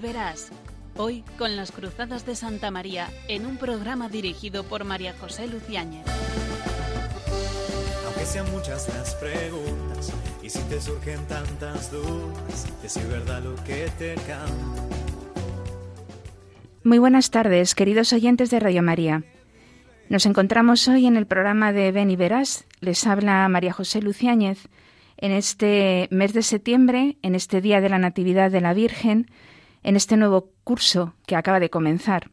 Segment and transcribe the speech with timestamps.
[0.00, 0.50] y verás.
[0.96, 6.04] Hoy con las Cruzadas de Santa María en un programa dirigido por María José Luciáñez.
[8.06, 13.88] Aunque sean muchas las preguntas y si te surgen tantas dudas, es verdad lo que
[13.98, 14.88] te canto.
[16.82, 19.22] Muy buenas tardes, queridos oyentes de Radio María.
[20.08, 22.64] Nos encontramos hoy en el programa de Ven y Verás.
[22.80, 24.68] Les habla María José Luciáñez
[25.18, 29.26] en este mes de septiembre, en este Día de la Natividad de la Virgen,
[29.82, 32.30] en este nuevo curso que acaba de comenzar.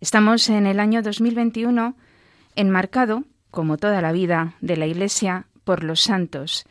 [0.00, 1.96] Estamos en el año 2021
[2.56, 6.66] enmarcado, como toda la vida de la Iglesia, por los santos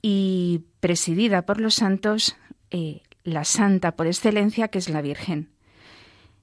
[0.00, 2.36] y presidida por los santos
[2.70, 5.50] eh, la santa por excelencia que es la Virgen.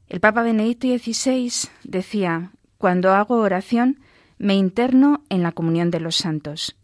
[0.07, 3.99] El Papa Benedicto XVI decía, cuando hago oración,
[4.37, 6.77] me interno en la comunión de los santos.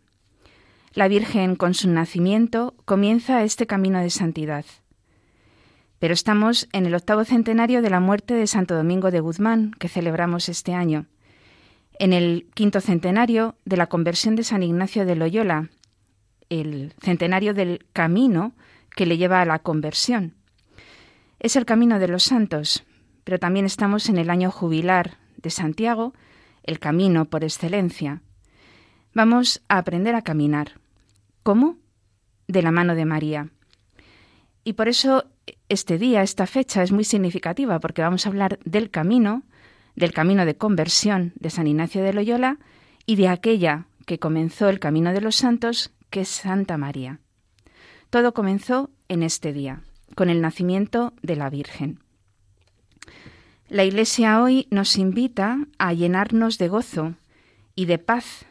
[0.94, 4.66] La Virgen, con su nacimiento, comienza este camino de santidad.
[6.00, 9.88] Pero estamos en el octavo centenario de la muerte de Santo Domingo de Guzmán, que
[9.88, 11.06] celebramos este año,
[12.00, 15.70] en el quinto centenario de la conversión de San Ignacio de Loyola,
[16.50, 18.54] el centenario del camino
[18.96, 20.36] que le lleva a la conversión.
[21.40, 22.84] Es el camino de los santos,
[23.24, 26.14] pero también estamos en el año jubilar de Santiago,
[26.64, 28.22] el camino por excelencia.
[29.14, 30.80] Vamos a aprender a caminar.
[31.44, 31.78] ¿Cómo?
[32.48, 33.50] De la mano de María.
[34.64, 35.26] Y por eso
[35.70, 39.44] este día, esta fecha es muy significativa, porque vamos a hablar del camino,
[39.96, 42.58] del camino de conversión de San Ignacio de Loyola
[43.06, 47.20] y de aquella que comenzó el camino de los santos, que es Santa María.
[48.10, 49.82] Todo comenzó en este día,
[50.16, 52.00] con el nacimiento de la Virgen.
[53.68, 57.16] La Iglesia hoy nos invita a llenarnos de gozo
[57.76, 58.46] y de paz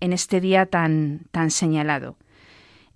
[0.00, 2.16] en este día tan, tan señalado.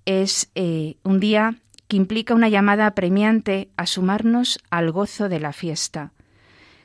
[0.06, 1.56] Es eh, un día
[1.88, 6.12] que implica una llamada apremiante a sumarnos al gozo de la fiesta.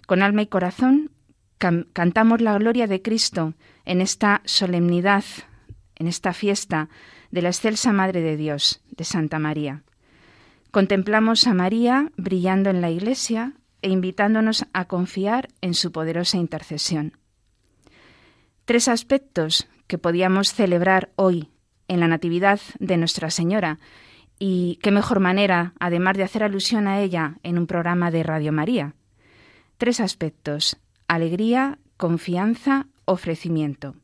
[0.08, 1.12] Con alma y corazón
[1.58, 3.54] cantamos la gloria de Cristo
[3.86, 5.24] en esta solemnidad,
[5.96, 6.90] en esta fiesta
[7.32, 9.84] de la excelsa Madre de Dios, de Santa María.
[10.72, 17.18] Contemplamos a María brillando en la Iglesia, e invitándonos a confiar en su poderosa intercesión.
[18.66, 21.50] Tres aspectos que podíamos celebrar hoy
[21.88, 23.80] en la Natividad de Nuestra Señora
[24.40, 28.54] y qué mejor manera, además de hacer alusión a ella en un programa de Radio
[28.54, 28.94] María.
[29.78, 30.78] Tres aspectos,
[31.08, 33.96] alegría, confianza, ofrecimiento.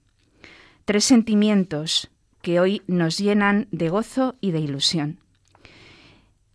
[0.84, 2.10] Tres sentimientos
[2.42, 5.20] que hoy nos llenan de gozo y de ilusión.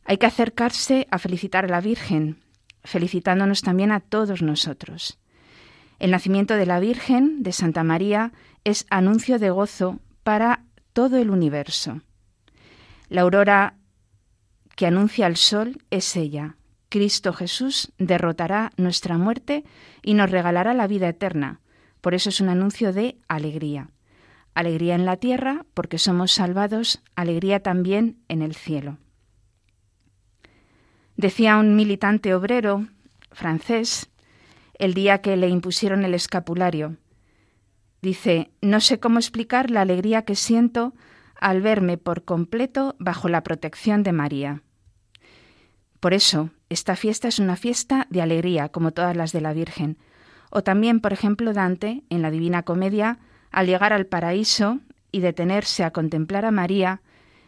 [0.04, 2.36] Hay que acercarse a felicitar a la Virgen,
[2.84, 5.18] felicitándonos también a todos nosotros.
[5.98, 8.32] El nacimiento de la Virgen, de Santa María,
[8.64, 12.00] es anuncio de gozo para todo el universo.
[13.10, 13.74] La aurora
[14.76, 16.56] que anuncia el sol es ella.
[16.88, 19.64] Cristo Jesús derrotará nuestra muerte
[20.02, 21.60] y nos regalará la vida eterna.
[22.00, 23.90] Por eso es un anuncio de alegría.
[24.54, 28.98] Alegría en la tierra porque somos salvados, alegría también en el cielo.
[31.16, 32.86] Decía un militante obrero
[33.32, 34.08] francés
[34.78, 36.96] el día que le impusieron el escapulario.
[38.02, 40.94] Dice, no sé cómo explicar la alegría que siento
[41.40, 44.62] al verme por completo bajo la protección de María.
[45.98, 49.98] Por eso, esta fiesta es una fiesta de alegría, como todas las de la Virgen.
[50.50, 53.18] O también, por ejemplo, Dante, en la Divina Comedia,
[53.50, 54.80] al llegar al paraíso
[55.12, 57.02] y detenerse a contemplar a María,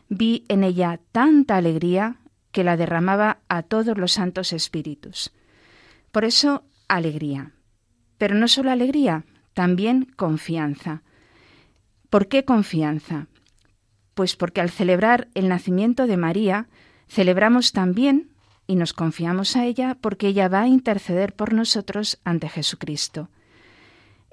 [0.08, 2.16] vi en ella tanta alegría
[2.50, 5.32] que la derramaba a todos los santos espíritus.
[6.10, 7.52] Por eso, alegría.
[8.18, 11.02] Pero no solo alegría, también confianza.
[12.10, 13.28] ¿Por qué confianza?
[14.14, 16.68] Pues porque al celebrar el nacimiento de María,
[17.08, 18.30] celebramos también
[18.66, 23.28] y nos confiamos a ella porque ella va a interceder por nosotros ante Jesucristo.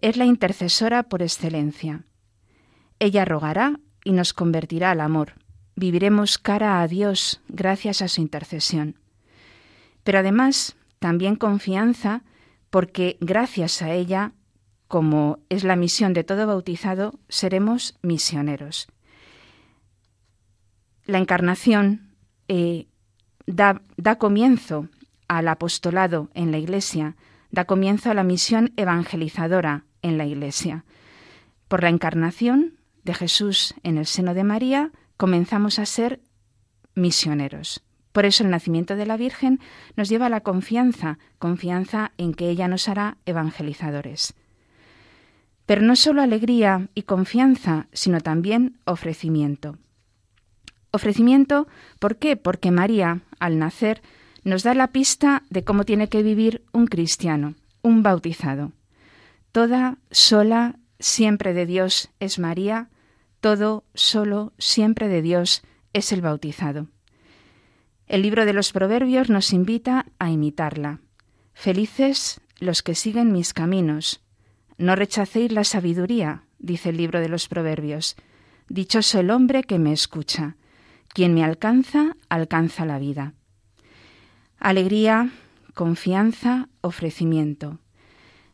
[0.01, 2.03] Es la intercesora por excelencia.
[2.99, 5.33] Ella rogará y nos convertirá al amor
[5.79, 8.99] viviremos cara a Dios gracias a su intercesión.
[10.03, 12.23] Pero además, también confianza
[12.69, 14.33] porque gracias a ella,
[14.87, 18.87] como es la misión de todo bautizado, seremos misioneros.
[21.09, 22.13] La encarnación
[22.49, 22.85] eh,
[23.47, 24.89] da, da comienzo
[25.27, 27.15] al apostolado en la Iglesia,
[27.49, 30.85] da comienzo a la misión evangelizadora en la Iglesia.
[31.67, 36.19] Por la encarnación de Jesús en el seno de María, comenzamos a ser
[36.93, 37.81] misioneros.
[38.11, 39.59] Por eso el nacimiento de la Virgen
[39.95, 44.35] nos lleva a la confianza, confianza en que ella nos hará evangelizadores.
[45.65, 49.79] Pero no solo alegría y confianza, sino también ofrecimiento.
[50.91, 51.67] Ofrecimiento,
[51.99, 52.35] ¿por qué?
[52.35, 54.01] Porque María, al nacer,
[54.43, 58.71] nos da la pista de cómo tiene que vivir un cristiano, un bautizado.
[59.51, 62.89] Toda, sola, siempre de Dios es María,
[63.41, 65.61] todo, solo, siempre de Dios
[65.93, 66.87] es el bautizado.
[68.07, 70.99] El libro de los Proverbios nos invita a imitarla.
[71.53, 74.21] Felices los que siguen mis caminos.
[74.77, 78.15] No rechacéis la sabiduría, dice el libro de los Proverbios.
[78.67, 80.55] Dichoso el hombre que me escucha.
[81.13, 83.33] Quien me alcanza, alcanza la vida.
[84.59, 85.31] Alegría,
[85.73, 87.79] confianza, ofrecimiento.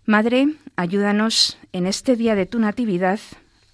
[0.05, 3.19] Madre, ayúdanos en este día de tu Natividad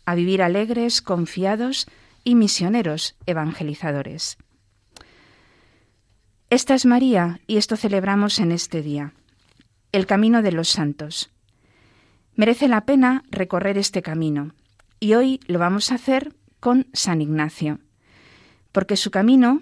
[0.05, 1.87] a vivir alegres, confiados
[2.23, 4.37] y misioneros evangelizadores.
[6.49, 9.13] Esta es María y esto celebramos en este día,
[9.91, 11.29] el camino de los santos.
[12.35, 14.53] Merece la pena recorrer este camino
[14.99, 17.79] y hoy lo vamos a hacer con San Ignacio,
[18.71, 19.61] porque su camino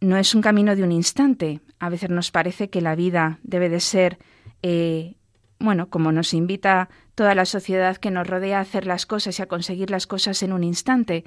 [0.00, 1.60] no es un camino de un instante.
[1.78, 4.18] A veces nos parece que la vida debe de ser,
[4.62, 5.16] eh,
[5.58, 9.42] bueno, como nos invita toda la sociedad que nos rodea a hacer las cosas y
[9.42, 11.24] a conseguir las cosas en un instante.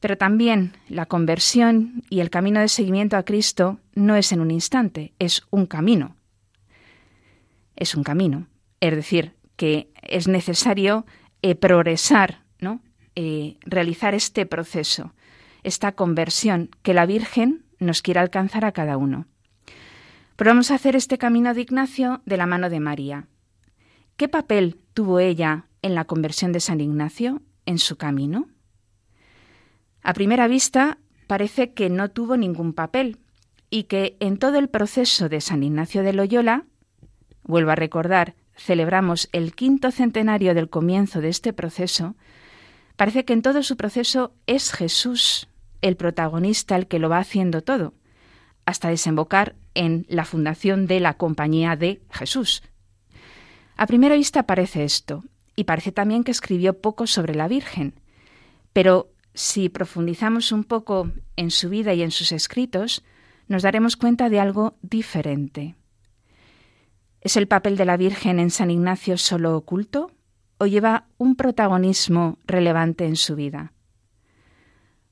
[0.00, 4.50] Pero también la conversión y el camino de seguimiento a Cristo no es en un
[4.50, 6.14] instante, es un camino.
[7.74, 8.46] Es un camino.
[8.80, 11.04] Es decir, que es necesario
[11.42, 12.80] eh, progresar, ¿no?
[13.16, 15.12] Eh, realizar este proceso,
[15.68, 19.26] esta conversión que la Virgen nos quiere alcanzar a cada uno.
[20.36, 23.26] Pero vamos a hacer este camino de Ignacio de la mano de María.
[24.16, 28.48] ¿Qué papel tuvo ella en la conversión de San Ignacio, en su camino?
[30.02, 33.18] A primera vista parece que no tuvo ningún papel
[33.70, 36.64] y que en todo el proceso de San Ignacio de Loyola,
[37.44, 42.16] vuelvo a recordar, celebramos el quinto centenario del comienzo de este proceso,
[42.96, 45.47] parece que en todo su proceso es Jesús
[45.82, 47.94] el protagonista el que lo va haciendo todo,
[48.66, 52.62] hasta desembocar en la fundación de la Compañía de Jesús.
[53.76, 55.24] A primera vista parece esto,
[55.56, 57.94] y parece también que escribió poco sobre la Virgen,
[58.72, 63.04] pero si profundizamos un poco en su vida y en sus escritos,
[63.46, 65.76] nos daremos cuenta de algo diferente.
[67.20, 70.12] ¿Es el papel de la Virgen en San Ignacio solo oculto
[70.58, 73.72] o lleva un protagonismo relevante en su vida?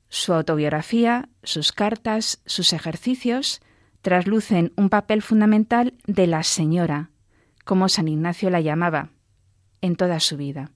[0.09, 3.61] Su autobiografía, sus cartas, sus ejercicios
[4.01, 7.09] traslucen un papel fundamental de la señora,
[7.65, 9.09] como San Ignacio la llamaba,
[9.81, 10.71] en toda su vida.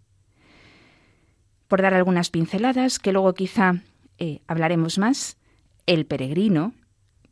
[1.68, 3.76] Por dar algunas pinceladas, que luego quizá
[4.18, 5.38] eh, hablaremos más,
[5.86, 6.74] el peregrino,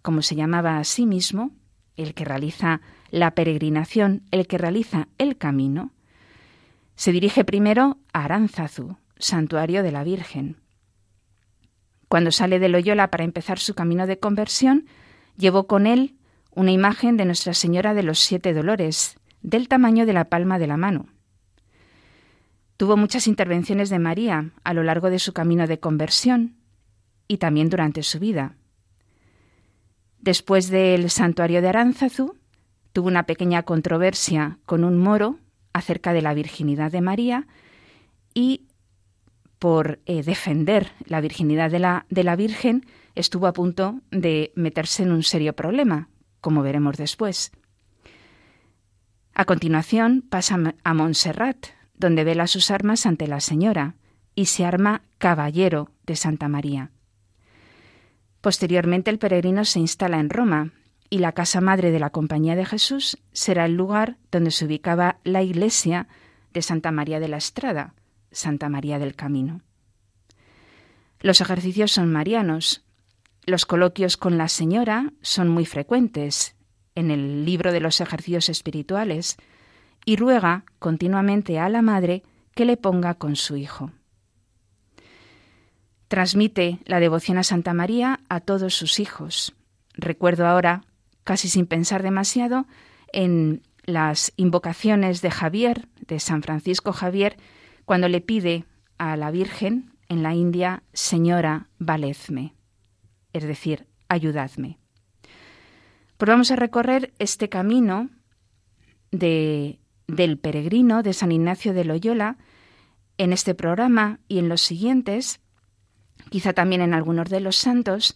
[0.02, 1.52] como se llamaba a sí mismo,
[1.98, 2.80] el que realiza
[3.12, 5.92] la peregrinación, el que realiza el camino,
[6.96, 10.58] se dirige primero a Aránzazu, santuario de la Virgen.
[12.10, 14.88] Cuando sale de Loyola para empezar su camino de conversión,
[15.38, 16.16] llevó con él
[16.54, 20.68] una imagen de Nuestra Señora de los Siete Dolores, del tamaño de la palma de
[20.68, 21.06] la mano.
[22.78, 26.56] Tuvo muchas intervenciones de María a lo largo de su camino de conversión
[27.28, 28.56] y también durante su vida.
[30.20, 32.36] Después del santuario de Aránzazu,
[32.92, 35.38] tuvo una pequeña controversia con un moro
[35.74, 37.48] acerca de la virginidad de María
[38.34, 38.69] y
[39.60, 45.04] por eh, defender la virginidad de la, de la Virgen, estuvo a punto de meterse
[45.04, 46.10] en un serio problema,
[46.42, 47.52] como veremos después.
[49.34, 53.96] A continuación pasa a Montserrat, donde vela sus armas ante la Señora
[54.36, 56.92] y se arma caballero de Santa María.
[58.42, 60.72] Posteriormente el peregrino se instala en Roma
[61.10, 65.20] y la casa madre de la Compañía de Jesús será el lugar donde se ubicaba
[65.24, 66.08] la iglesia
[66.54, 67.96] de Santa María de la Estrada,
[68.32, 69.62] Santa María del Camino.
[71.20, 72.84] Los ejercicios son marianos.
[73.46, 76.56] Los coloquios con la Señora son muy frecuentes
[76.96, 79.38] en el libro de los ejercicios espirituales
[80.06, 82.24] y ruega continuamente a la Madre
[82.56, 83.92] que le ponga con su Hijo.
[86.08, 89.54] Transmite la devoción a Santa María a todos sus hijos.
[89.94, 90.84] Recuerdo ahora,
[91.24, 92.66] casi sin pensar demasiado,
[93.14, 97.38] en las invocaciones de Javier, de San Francisco Javier,
[97.90, 98.66] cuando le pide
[99.00, 102.54] a la Virgen en la India, Señora, valedme,
[103.34, 104.78] es decir, ayudadme.
[106.18, 108.12] Pues vamos a recorrer este camino
[109.10, 112.38] de, del peregrino de San Ignacio de Loyola
[113.18, 115.40] en este programa y en los siguientes,
[116.30, 118.16] quizá también en algunos de los santos,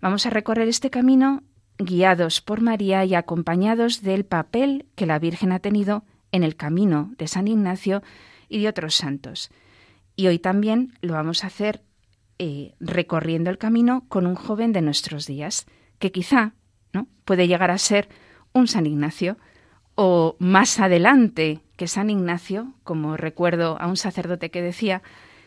[0.00, 1.44] vamos a recorrer este camino
[1.78, 6.02] guiados por María y acompañados del papel que la Virgen ha tenido
[6.32, 8.02] en el camino de San Ignacio
[8.52, 9.50] y de otros santos.
[10.14, 11.82] Y hoy también lo vamos a hacer
[12.38, 15.66] eh, recorriendo el camino con un joven de nuestros días,
[15.98, 16.52] que quizá
[16.92, 17.08] ¿no?
[17.24, 18.08] puede llegar a ser
[18.52, 19.38] un San Ignacio,
[19.94, 25.02] o más adelante que San Ignacio, como recuerdo a un sacerdote que decía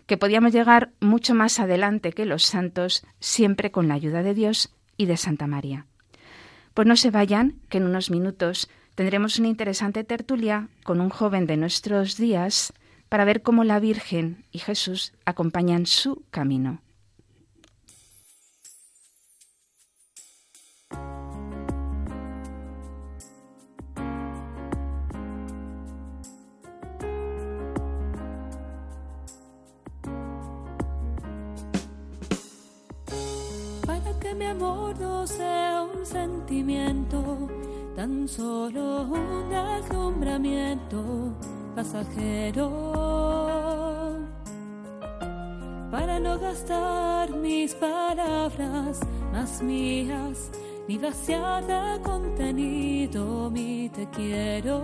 [0.06, 4.74] que podíamos llegar mucho más adelante que los santos, siempre con la ayuda de Dios
[4.98, 5.88] y de Santa María.
[6.74, 11.48] Pues no se vayan, que en unos minutos tendremos una interesante tertulia con un joven
[11.48, 12.74] de nuestros días
[13.10, 16.82] para ver cómo la Virgen y Jesús acompañan su camino.
[34.38, 37.48] mi amor no sea un sentimiento,
[37.96, 41.34] tan solo un deslumbramiento
[41.76, 42.72] pasajero.
[45.92, 49.00] Para no gastar mis palabras
[49.32, 50.52] más mías,
[50.88, 54.76] ni vaciar contenido mi te quiero.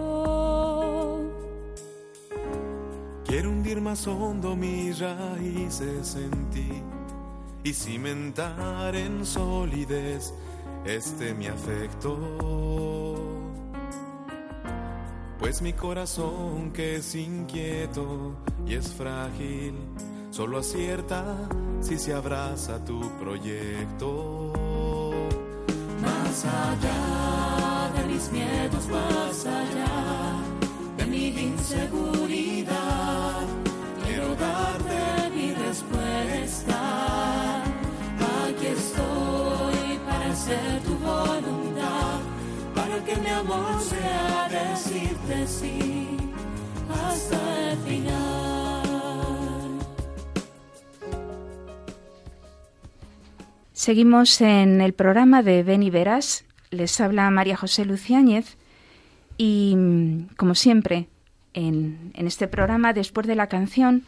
[3.26, 6.84] Quiero hundir más hondo mis raíces en ti
[7.64, 10.34] y cimentar en solidez
[10.86, 13.31] este mi afecto.
[15.42, 19.74] Pues mi corazón que es inquieto y es frágil,
[20.30, 21.36] solo acierta
[21.82, 24.54] si se abraza tu proyecto.
[26.00, 29.41] Más allá de mis miedos, más
[45.32, 46.18] decirte sí
[46.90, 48.82] hasta el final.
[53.74, 56.46] Seguimos en el programa de Ven y Verás.
[56.70, 58.58] Les habla María José Luciáñez
[59.38, 59.76] y,
[60.38, 61.08] como siempre,
[61.54, 64.04] en, en este programa, después de la canción,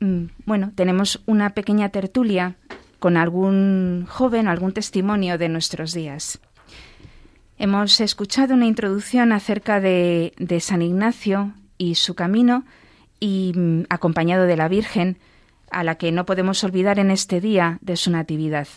[0.00, 2.56] mm, bueno, tenemos una pequeña tertulia
[2.98, 6.40] con algún joven, algún testimonio de nuestros días.
[7.60, 12.64] Hemos escuchado una introducción acerca de, San Ignacio y su camino
[13.18, 15.18] y mm, acompañado de la Virgen,
[15.72, 18.68] a la que no podemos olvidar en este día de su natividad.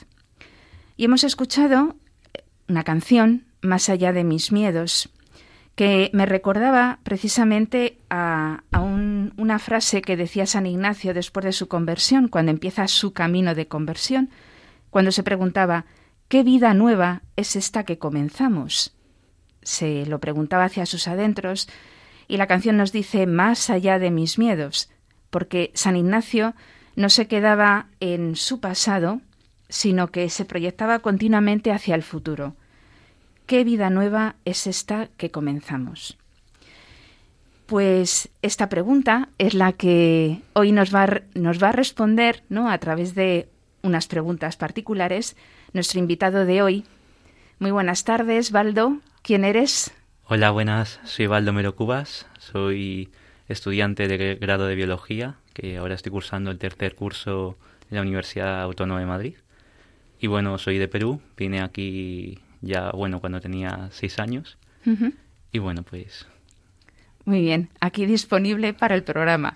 [0.98, 1.96] Y hemos escuchado
[2.68, 5.12] una canción, Más allá de mis miedos,
[5.76, 8.64] que me recordaba precisamente a,
[9.38, 13.68] una frase que decía San Ignacio después de su conversión, cuando empieza su camino de
[13.68, 14.32] conversión,
[14.90, 15.86] cuando se preguntaba,
[16.32, 18.96] ¿qué vida nueva es esta que comenzamos?
[19.64, 21.68] Se lo preguntaba hacia sus adentros
[22.30, 24.90] y la canción nos dice, más allá de mis miedos,
[25.30, 26.56] porque San Ignacio
[26.96, 29.20] no se quedaba en su pasado,
[29.68, 32.56] sino que se proyectaba continuamente hacia el futuro.
[33.46, 36.18] ¿Qué vida nueva es esta que comenzamos?
[37.66, 42.70] Pues esta pregunta es la que hoy nos va, a, nos va a responder ¿no?
[42.70, 43.50] a través de
[43.84, 45.36] unas preguntas particulares
[45.74, 46.86] nuestro invitado de hoy.
[47.60, 48.98] Muy buenas tardes, Baldo.
[49.22, 49.94] ¿Quién eres?
[50.25, 51.00] Hola, buenas.
[51.04, 52.28] Soy Baldo Merocubas.
[52.40, 53.10] Soy
[53.48, 57.58] estudiante de grado de biología, que ahora estoy cursando el tercer curso
[57.90, 59.36] en la Universidad Autónoma de Madrid.
[60.20, 61.22] Y bueno, soy de Perú.
[61.38, 64.58] Vine aquí ya, bueno, cuando tenía seis años.
[65.51, 66.28] Y bueno, pues...
[67.25, 69.54] Muy bien, aquí disponible para el programa.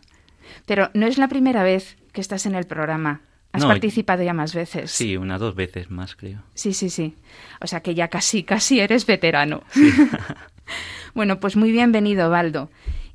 [0.65, 3.22] Pero no es la primera vez que estás en el programa.
[3.55, 4.91] Has participado ya más veces.
[4.91, 6.43] Sí, una dos veces más, creo.
[6.53, 7.15] Sí, sí, sí.
[7.62, 9.63] O sea que ya casi, casi eres veterano.
[11.13, 12.69] bueno, pues muy bienvenido, Baldo.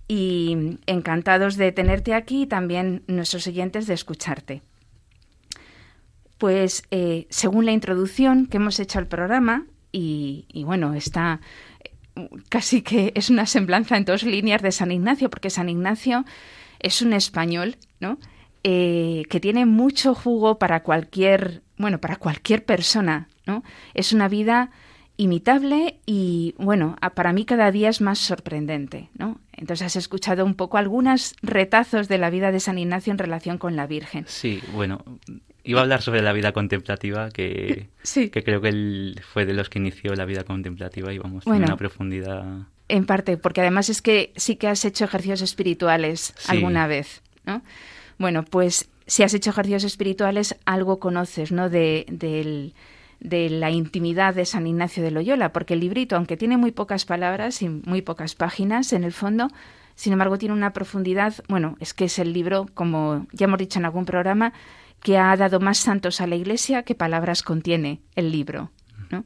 [0.08, 4.62] Y encantados de tenerte aquí y también nuestros oyentes de escucharte.
[6.38, 11.40] Pues eh, según la introducción que hemos hecho al programa, y, bueno, está
[12.48, 16.24] casi que es una semblanza en dos líneas de San Ignacio, porque San Ignacio
[16.78, 18.18] es un español, ¿no?
[18.62, 23.62] Eh, que tiene mucho jugo para cualquier, bueno, para cualquier persona, ¿no?
[23.94, 24.70] Es una vida
[25.16, 29.40] imitable y, bueno, para mí cada día es más sorprendente, ¿no?
[29.52, 33.58] Entonces has escuchado un poco algunos retazos de la vida de San Ignacio en relación
[33.58, 34.24] con la Virgen.
[34.26, 35.04] Sí, bueno,
[35.62, 37.88] Iba a hablar sobre la vida contemplativa, que,
[38.32, 41.50] que creo que él fue de los que inició la vida contemplativa y vamos, a
[41.50, 42.66] una profundidad.
[42.88, 47.62] En parte, porque además es que sí que has hecho ejercicios espirituales alguna vez, ¿no?
[48.20, 51.70] Bueno, pues si has hecho ejercicios espirituales, algo conoces, ¿no?
[51.70, 52.04] De,
[53.18, 57.06] de la intimidad de San Ignacio de Loyola, porque el librito, aunque tiene muy pocas
[57.06, 59.48] palabras y muy pocas páginas, en el fondo
[59.94, 63.78] sin embargo tiene una profundidad, bueno, es que es el libro, como ya hemos dicho
[63.78, 64.52] en algún programa,
[65.02, 68.70] que ha dado más santos a la Iglesia que palabras contiene el libro.
[69.10, 69.24] ¿no?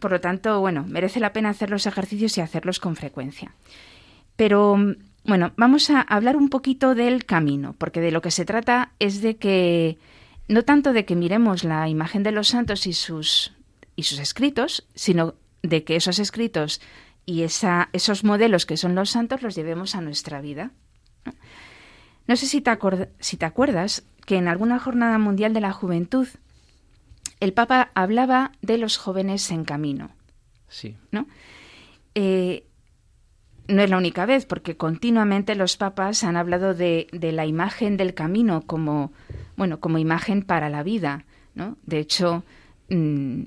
[0.00, 3.54] Por lo tanto, bueno, merece la pena hacer los ejercicios y hacerlos con frecuencia.
[4.36, 4.76] Pero,
[5.26, 9.20] bueno, vamos a hablar un poquito del camino, porque de lo que se trata es
[9.22, 9.98] de que,
[10.48, 13.52] no tanto de que miremos la imagen de los santos y sus,
[13.96, 16.80] y sus escritos, sino de que esos escritos
[17.24, 20.70] y esa, esos modelos que son los santos los llevemos a nuestra vida.
[22.28, 22.78] No, sé si te,
[23.18, 26.28] si te acuerdas que en alguna jornada mundial de la juventud
[27.40, 30.10] el Papa hablaba de los jóvenes en camino.
[30.68, 30.96] Sí.
[31.10, 31.26] ¿No?
[32.14, 32.66] Eh,
[33.68, 37.96] no es la única vez, porque continuamente los papas han hablado de, de, la imagen
[37.96, 39.12] del camino como,
[39.56, 41.24] bueno, como imagen para la vida.
[41.54, 41.76] ¿no?
[41.84, 42.44] De hecho,
[42.88, 43.42] mmm,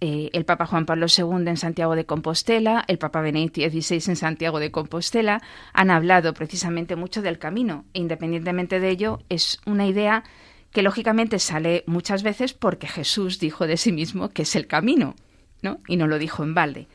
[0.00, 4.16] eh, el Papa Juan Pablo II en Santiago de Compostela, el Papa Benedicto XVI en
[4.16, 7.84] Santiago de Compostela, han hablado precisamente mucho del camino.
[7.94, 10.22] E independientemente de ello, es una idea
[10.70, 15.16] que lógicamente sale muchas veces porque Jesús dijo de sí mismo que es el camino,
[15.62, 15.80] ¿no?
[15.88, 16.86] Y no lo dijo en balde.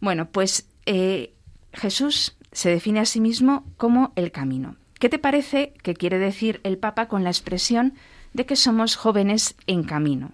[0.00, 1.34] Bueno, pues eh,
[1.72, 4.76] Jesús se define a sí mismo como el camino.
[4.98, 7.94] ¿Qué te parece que quiere decir el Papa con la expresión
[8.32, 10.32] de que somos jóvenes en camino?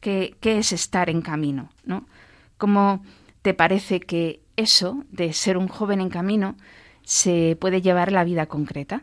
[0.00, 2.06] qué, es estar en camino, ¿no?
[2.56, 3.04] ¿Cómo
[3.42, 6.56] te parece que eso de ser un joven en camino
[7.04, 9.02] se puede llevar a la vida concreta?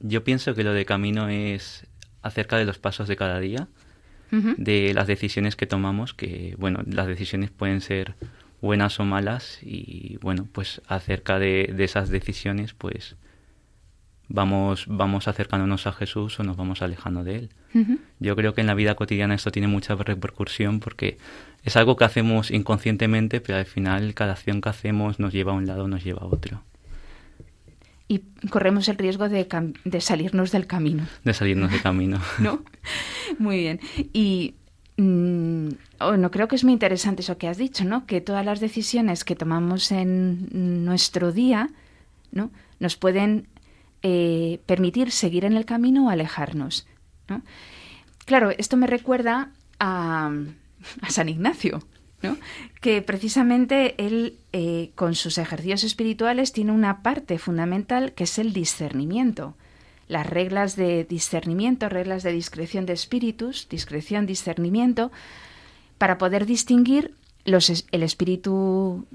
[0.00, 1.86] Yo pienso que lo de camino es
[2.22, 3.68] acerca de los pasos de cada día,
[4.30, 8.14] de las decisiones que tomamos, que bueno, las decisiones pueden ser
[8.62, 13.16] buenas o malas y bueno, pues acerca de, de esas decisiones, pues
[14.28, 17.50] vamos, vamos acercándonos a Jesús o nos vamos alejando de Él.
[18.18, 21.16] Yo creo que en la vida cotidiana esto tiene mucha repercusión porque
[21.64, 25.54] es algo que hacemos inconscientemente, pero al final cada acción que hacemos nos lleva a
[25.54, 26.62] un lado, nos lleva a otro.
[28.08, 28.18] Y
[28.50, 29.46] corremos el riesgo de,
[29.84, 31.06] de salirnos del camino.
[31.24, 32.20] De salirnos del camino.
[32.38, 32.62] ¿No?
[33.38, 33.80] Muy bien.
[34.12, 34.54] Y
[34.96, 38.06] mm, bueno, creo que es muy interesante eso que has dicho, ¿no?
[38.06, 41.70] Que todas las decisiones que tomamos en nuestro día,
[42.30, 42.50] ¿no?
[42.80, 43.48] Nos pueden
[44.02, 46.86] eh, permitir seguir en el camino o alejarnos.
[48.24, 50.32] Claro, esto me recuerda a,
[51.08, 51.82] San Ignacio,
[52.80, 58.52] que precisamente él, eh, con sus ejercicios espirituales, tiene una parte fundamental que es el
[58.52, 59.56] discernimiento.
[60.12, 65.10] Las reglas de discernimiento, reglas de discreción de espíritus, discreción, discernimiento,
[65.96, 67.14] para poder distinguir
[67.46, 69.06] los, el espíritu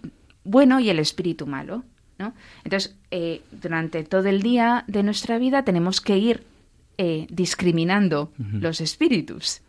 [0.43, 1.83] bueno y el espíritu malo.
[2.63, 6.43] Entonces, eh, durante todo el día de nuestra vida tenemos que ir
[6.97, 9.62] eh, discriminando los espíritus,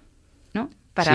[0.54, 0.70] ¿no?
[0.94, 1.14] Para,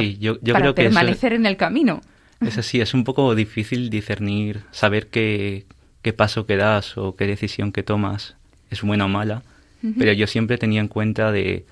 [0.76, 2.02] permanecer en el camino.
[2.40, 5.66] Es así, es un poco difícil discernir, saber qué,
[6.04, 8.36] qué paso que das o qué decisión que tomas
[8.70, 9.42] es buena o mala,
[9.98, 11.66] pero yo siempre tenía en cuenta de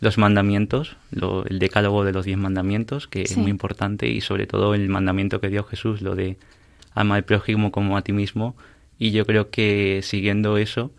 [0.00, 4.74] los mandamientos, el decálogo de los diez mandamientos, que es muy importante, y sobre todo
[4.74, 6.36] el mandamiento que dio Jesús, lo de
[6.94, 8.54] ama al prójimo como a ti mismo,
[8.98, 10.92] y yo creo que siguiendo eso,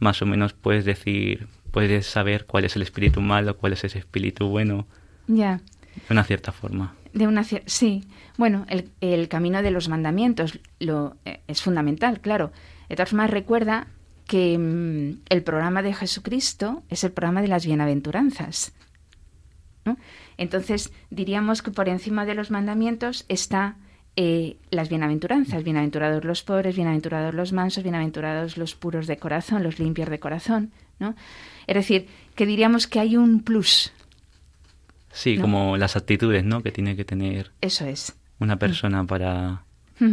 [0.00, 3.98] más o menos puedes decir, puedes saber cuál es el espíritu malo, cuál es ese
[3.98, 4.86] espíritu bueno.
[5.28, 5.60] Ya.
[6.08, 6.94] De una cierta forma.
[7.12, 8.04] De una sí.
[8.36, 12.52] Bueno, el, el camino de los mandamientos lo, eh, es fundamental, claro.
[12.88, 13.88] De todas formas, recuerda
[14.28, 18.72] que mm, el programa de Jesucristo es el programa de las bienaventuranzas.
[19.84, 19.96] ¿no?
[20.36, 23.76] Entonces, diríamos que por encima de los mandamientos está
[24.14, 29.78] eh, las bienaventuranzas, bienaventurados los pobres, bienaventurados los mansos, bienaventurados los puros de corazón, los
[29.78, 31.14] limpios de corazón, ¿no?
[31.66, 33.92] Es decir, que diríamos que hay un plus.
[35.10, 36.62] Sí, como las actitudes, ¿no?
[36.62, 37.50] Que tiene que tener.
[37.60, 38.16] Eso es.
[38.38, 39.64] Una persona para.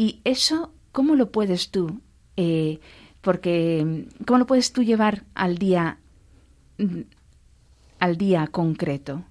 [0.00, 2.00] Y eso, ¿cómo lo puedes tú?
[2.36, 2.78] Eh,
[3.20, 5.98] porque, ¿cómo lo puedes tú llevar al día,
[7.98, 9.24] al día concreto?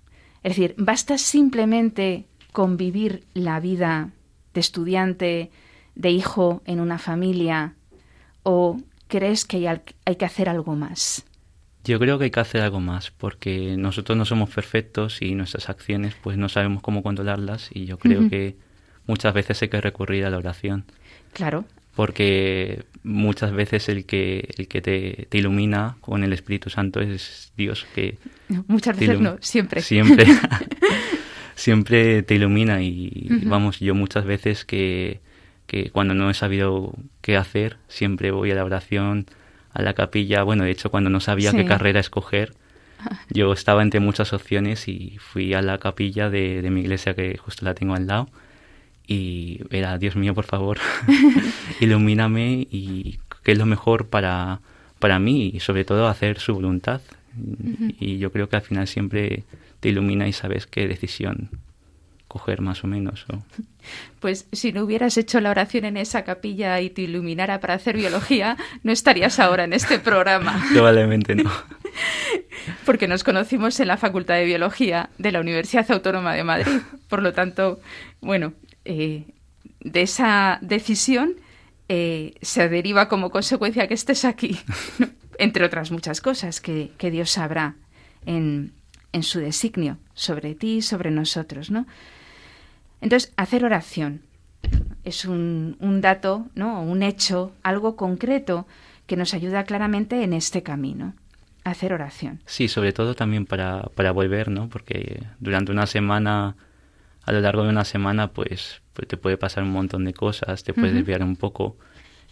[0.43, 4.11] Es decir, basta simplemente convivir la vida
[4.53, 5.51] de estudiante,
[5.95, 7.75] de hijo en una familia,
[8.43, 11.25] o crees que hay, hay, que hacer algo más?
[11.83, 15.69] Yo creo que hay que hacer algo más, porque nosotros no somos perfectos y nuestras
[15.69, 18.57] acciones pues no sabemos cómo controlarlas y yo creo que
[19.05, 20.85] muchas veces hay que recurrir a la oración.
[21.33, 21.65] Claro.
[21.97, 27.51] Porque muchas veces el que, el que te, te ilumina con el Espíritu Santo es
[27.57, 28.19] Dios que...
[28.67, 29.81] muchas veces no, siempre.
[29.81, 30.27] Siempre.
[31.55, 35.21] siempre te ilumina y vamos, yo muchas veces que,
[35.65, 39.25] que cuando no he sabido qué hacer, siempre voy a la oración,
[39.73, 42.53] a la capilla, bueno, de hecho cuando no sabía qué carrera escoger,
[43.31, 47.37] yo estaba entre muchas opciones y fui a la capilla de, de mi iglesia que
[47.37, 48.29] justo la tengo al lado
[49.07, 50.79] y era, Dios mío, por favor,
[51.79, 54.59] ilumíname y qué es lo mejor para,
[54.99, 57.01] para mí y sobre todo hacer su voluntad.
[57.99, 59.43] Y yo creo que al final siempre
[59.79, 61.49] te ilumina y sabes qué decisión
[62.27, 63.25] coger más o menos.
[64.19, 67.95] Pues si no hubieras hecho la oración en esa capilla y te iluminara para hacer
[67.95, 70.61] biología, no estarías ahora en este programa.
[70.73, 71.49] Probablemente no.
[72.85, 76.81] Porque nos conocimos en la Facultad de Biología de la Universidad Autónoma de Madrid.
[77.07, 77.79] Por lo tanto,
[78.19, 78.51] bueno,
[78.87, 79.25] eh,
[79.81, 81.35] de esa decisión
[81.89, 84.59] eh, se deriva como consecuencia que estés aquí,
[85.37, 87.75] entre otras muchas cosas que, Dios sabrá
[88.25, 88.73] en,
[89.13, 91.85] en, su designio sobre ti y sobre nosotros, ¿no?
[93.01, 94.21] Entonces, hacer oración
[95.03, 96.81] es un, un dato, ¿no?
[96.81, 98.67] un hecho, algo concreto
[99.05, 101.13] que nos ayuda claramente en este camino.
[101.63, 102.41] Hacer oración.
[102.45, 104.69] Sí, sobre todo también para, para volver, ¿no?
[104.69, 106.55] Porque durante una semana,
[107.27, 110.63] a lo largo de una semana, pues, pues te puede pasar un montón de cosas,
[110.63, 111.77] te puedes desviar un poco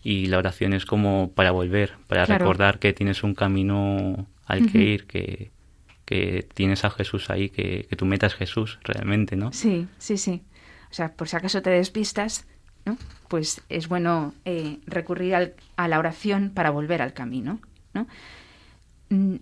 [0.02, 4.78] y la oración es como para volver, para recordar que tienes un camino al que
[4.78, 5.52] ir, que,
[6.06, 9.52] que tienes a Jesús ahí, que, que tu meta es Jesús realmente, ¿no?
[9.52, 10.44] Sí, sí, sí.
[10.90, 12.48] O sea, por si acaso te despistas,
[12.86, 12.98] ¿no?
[13.28, 17.60] Pues es bueno eh, recurrir al, a la oración para volver al camino,
[17.94, 18.08] ¿no?
[19.10, 19.36] Mm,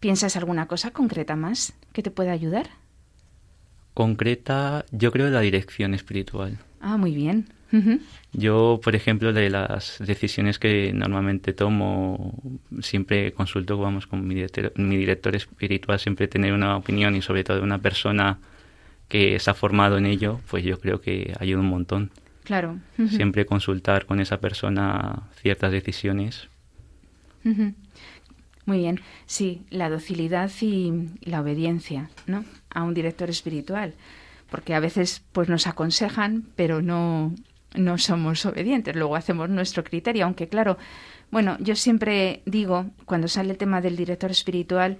[0.00, 2.70] ¿Piensas alguna cosa concreta más que te pueda ayudar?
[3.94, 6.58] Concreta, yo creo la dirección espiritual.
[6.80, 7.46] Ah, muy bien.
[8.32, 12.34] Yo, por ejemplo, de las decisiones que normalmente tomo,
[12.80, 17.44] siempre consulto vamos, con mi director, mi director espiritual, siempre tener una opinión y sobre
[17.44, 18.38] todo una persona
[19.08, 22.10] que se ha formado en ello, pues yo creo que ayuda un montón.
[22.44, 22.78] Claro.
[23.08, 26.48] Siempre consultar con esa persona ciertas decisiones.
[28.66, 29.00] Muy bien.
[29.26, 30.92] Sí, la docilidad y
[31.22, 32.44] la obediencia, ¿no?
[32.70, 33.94] A un director espiritual.
[34.50, 37.34] Porque a veces pues nos aconsejan, pero no,
[37.74, 38.96] no somos obedientes.
[38.96, 40.76] Luego hacemos nuestro criterio, aunque claro,
[41.30, 44.98] bueno, yo siempre digo, cuando sale el tema del director espiritual,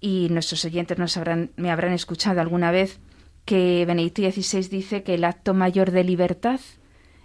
[0.00, 3.00] y nuestros oyentes nos habrán, me habrán escuchado alguna vez,
[3.44, 6.60] que Benedicto XVI dice que el acto mayor de libertad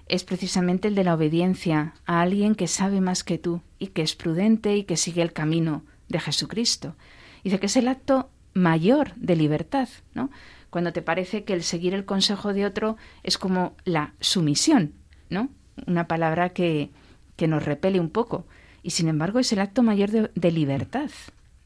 [0.07, 4.01] es precisamente el de la obediencia a alguien que sabe más que tú y que
[4.01, 6.95] es prudente y que sigue el camino de Jesucristo.
[7.43, 10.29] Dice que es el acto mayor de libertad, ¿no?
[10.69, 14.93] Cuando te parece que el seguir el consejo de otro es como la sumisión,
[15.29, 15.49] ¿no?
[15.87, 16.89] Una palabra que,
[17.35, 18.45] que nos repele un poco.
[18.81, 21.09] Y sin embargo es el acto mayor de, de libertad,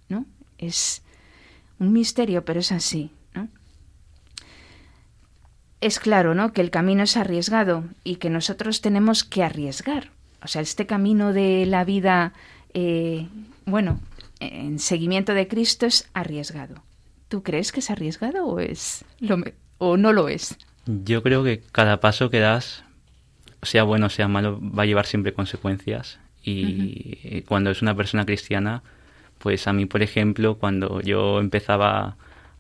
[0.10, 0.26] ¿no?
[0.58, 1.04] Es
[1.80, 3.12] un misterio, pero es así
[5.82, 6.54] es claro, ¿no?
[6.54, 10.10] Que el camino es arriesgado y que nosotros tenemos que arriesgar.
[10.44, 12.34] O sea, este camino de la vida,
[12.74, 13.28] eh,
[13.66, 14.00] bueno,
[14.40, 16.84] en seguimiento de Cristo es arriesgado.
[17.28, 19.44] ¿Tú crees que es arriesgado o es lo
[19.80, 20.58] o no lo es?
[20.86, 22.84] Yo creo que cada paso que das,
[23.62, 26.20] sea bueno o sea malo, va a llevar siempre consecuencias.
[26.44, 28.82] Y cuando es una persona cristiana,
[29.40, 32.16] pues a mí, por ejemplo, cuando yo empezaba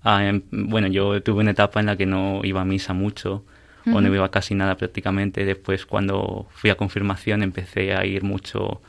[0.07, 3.43] Em, bueno, yo tuve una etapa en la que no iba a misa mucho
[3.85, 5.45] o no iba casi nada prácticamente.
[5.45, 8.81] Después, cuando fui a confirmación, empecé a ir mucho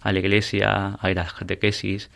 [0.00, 2.08] a la iglesia, a ir a las catequesis.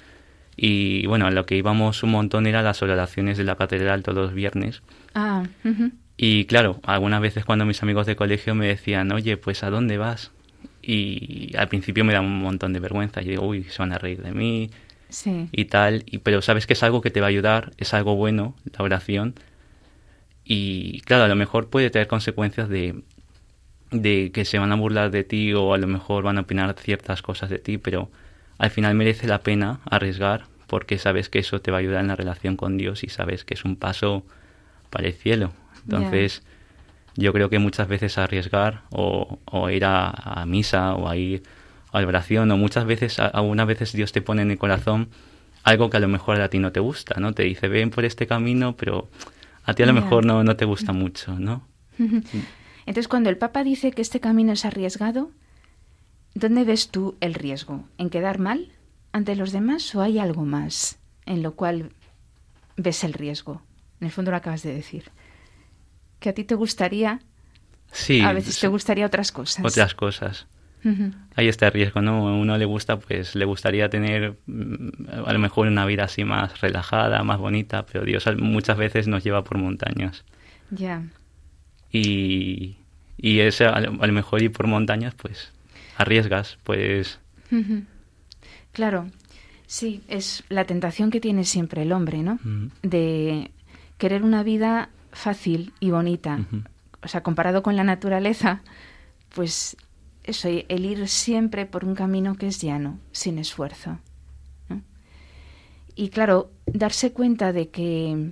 [0.57, 4.19] Y bueno, a lo que íbamos un montón era las oraciones de la catedral todos
[4.19, 4.83] los viernes.
[5.15, 5.43] Ah,
[6.17, 9.99] y claro, algunas veces cuando mis amigos de colegio me decían, oye, pues ¿a dónde
[9.99, 10.33] vas?
[10.83, 13.23] Y al principio me da un montón de vergüenza.
[13.23, 14.71] Y digo, uy, se van a reír de mí,
[15.53, 18.15] y tal, y, pero sabes que es algo que te va a ayudar, es algo
[18.17, 19.35] bueno, la oración,
[20.45, 23.03] y claro, a lo mejor puede tener consecuencias de,
[23.91, 26.75] de que se van a burlar de ti o a lo mejor van a opinar
[26.79, 28.11] ciertas cosas de ti, pero
[28.59, 32.09] al final merece la pena arriesgar porque sabes que eso te va a ayudar en
[32.09, 34.25] la relación con Dios y sabes que es un paso
[34.91, 35.53] para el cielo.
[35.85, 36.43] Entonces,
[37.17, 41.43] yo creo que muchas veces arriesgar o, o ir a, a, misa o a ir
[41.93, 45.09] a oración o muchas veces, algunas veces Dios te pone en el corazón
[45.63, 47.33] algo que a lo mejor a ti no te gusta, ¿no?
[47.33, 49.09] Te dice, ven por este camino, pero
[49.65, 51.67] a ti a lo mejor no, no te gusta mucho, ¿no?
[51.99, 55.31] Entonces, cuando el Papa dice que este camino es arriesgado,
[56.35, 57.85] ¿dónde ves tú el riesgo?
[57.99, 58.73] ¿En quedar mal
[59.13, 61.91] ante los demás o hay algo más en lo cual
[62.77, 63.63] ves el riesgo?
[64.01, 65.11] En el fondo lo acabas de decir.
[66.19, 67.21] Que a ti te gustaría...
[67.93, 68.21] Sí.
[68.21, 69.65] A veces te gustaría otras cosas.
[69.65, 70.47] Otras cosas.
[71.35, 72.29] Ahí está el riesgo, ¿no?
[72.29, 74.89] A uno le gusta, pues le gustaría tener mm,
[75.27, 79.25] a lo mejor una vida así más relajada, más bonita, pero Dios muchas veces nos
[79.25, 80.25] lleva por montañas.
[80.71, 81.03] Ya.
[81.93, 82.77] Y,
[83.17, 85.53] y ese, a lo, mejor ir por montañas, pues
[85.97, 87.19] arriesgas, pues...
[88.73, 89.09] Claro,
[89.67, 92.39] sí, es la tentación que tiene siempre el hombre, ¿no?
[92.83, 93.51] De
[93.97, 96.41] querer una vida fácil y bonita,
[97.03, 98.63] o sea, comparado con la naturaleza,
[99.35, 99.77] pues
[100.29, 103.99] eso, el ir siempre por un camino que es llano, sin esfuerzo.
[105.95, 108.31] Y claro, darse cuenta de que,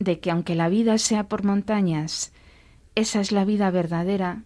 [0.00, 2.32] de que aunque la vida sea por montañas,
[2.96, 4.42] esa es la vida verdadera,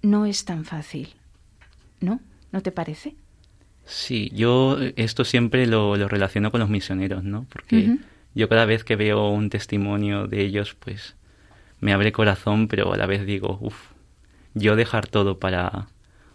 [0.00, 1.10] no es tan fácil.
[2.00, 2.20] ¿No?
[2.52, 3.16] ¿No te parece?
[3.84, 7.46] Sí, yo esto siempre lo, relaciono con los misioneros, ¿no?
[7.50, 7.98] Porque
[8.34, 11.16] yo cada vez que veo un testimonio de ellos, pues
[11.80, 13.92] me abre corazón, pero a la vez digo, uff,
[14.56, 15.86] yo dejar todo para,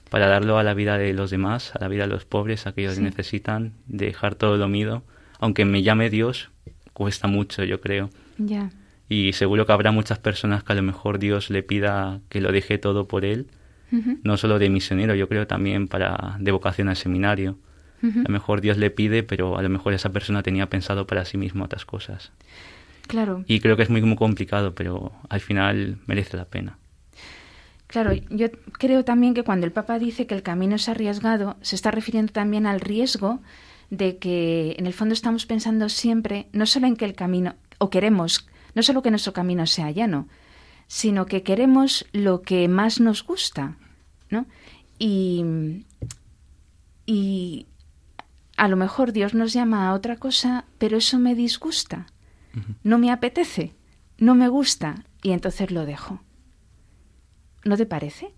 [0.09, 2.69] para darlo a la vida de los demás, a la vida de los pobres, a
[2.69, 5.03] aquellos que necesitan, dejar todo lo mío,
[5.39, 6.49] aunque me llame Dios,
[6.93, 8.09] cuesta mucho, yo creo.
[8.37, 8.69] Ya.
[9.09, 12.51] Y seguro que habrá muchas personas que a lo mejor Dios le pida que lo
[12.51, 13.47] deje todo por él,
[14.23, 17.57] no solo de misionero, yo creo también para de vocación al seminario.
[18.01, 21.25] A lo mejor Dios le pide, pero a lo mejor esa persona tenía pensado para
[21.25, 22.31] sí mismo otras cosas.
[23.07, 23.43] Claro.
[23.47, 26.77] Y creo que es muy, muy complicado, pero al final merece la pena.
[27.91, 28.49] Claro, yo
[28.79, 32.31] creo también que cuando el Papa dice que el camino es arriesgado, se está refiriendo
[32.31, 33.41] también al riesgo
[33.89, 37.89] de que en el fondo estamos pensando siempre no solo en que el camino, o
[37.89, 40.29] queremos, no solo que nuestro camino sea llano,
[40.87, 43.75] sino que queremos lo que más nos gusta,
[44.29, 44.45] ¿no?
[44.97, 45.43] Y,
[47.05, 47.67] y
[48.55, 52.07] a lo mejor Dios nos llama a otra cosa, pero eso me disgusta,
[52.83, 53.73] no me apetece,
[54.17, 56.21] no me gusta, y entonces lo dejo.
[57.63, 58.33] ¿No te parece?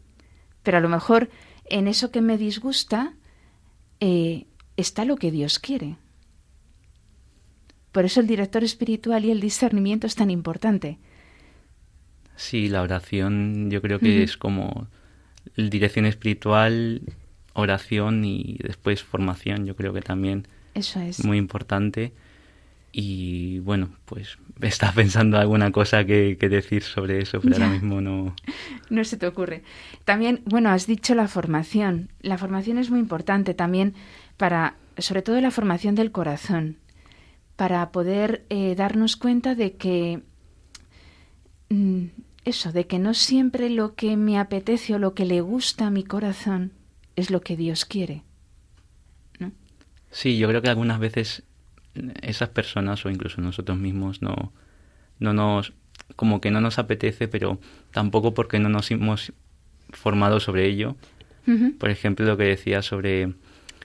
[0.64, 1.30] Pero a lo mejor
[1.66, 3.14] en eso que me disgusta
[4.00, 4.46] eh,
[4.78, 5.98] está lo que Dios quiere.
[7.92, 10.98] Por eso el director espiritual y el discernimiento es tan importante.
[12.36, 14.88] Sí, la oración yo creo que es como
[15.56, 17.02] dirección espiritual,
[17.54, 22.14] oración y después formación, yo creo que también Eso es muy importante.
[22.96, 28.36] Y bueno, pues estaba pensando alguna cosa que, decir sobre eso, pero ahora mismo no.
[28.90, 29.64] No se te ocurre.
[30.06, 32.10] También, bueno, has dicho la formación.
[32.22, 33.96] La formación es muy importante también
[34.38, 36.78] para, sobre todo la formación del corazón,
[37.56, 40.22] para poder eh, darnos cuenta de que
[41.70, 42.06] mm,
[42.46, 45.92] eso, de que no siempre lo que me apetece o lo que le gusta a
[45.92, 46.74] mi corazón
[47.16, 48.24] es lo que Dios quiere.
[50.12, 51.42] Sí, yo creo que algunas veces
[52.22, 54.52] esas personas o incluso nosotros mismos no,
[55.20, 55.74] no nos,
[56.16, 57.60] como que no nos apetece, pero
[57.92, 59.34] tampoco porque no nos hemos
[59.92, 60.96] formado sobre ello.
[61.78, 63.34] Por ejemplo, lo que decía sobre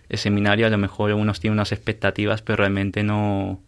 [0.08, 3.60] el seminario, a lo mejor unos tienen unas expectativas, pero realmente no,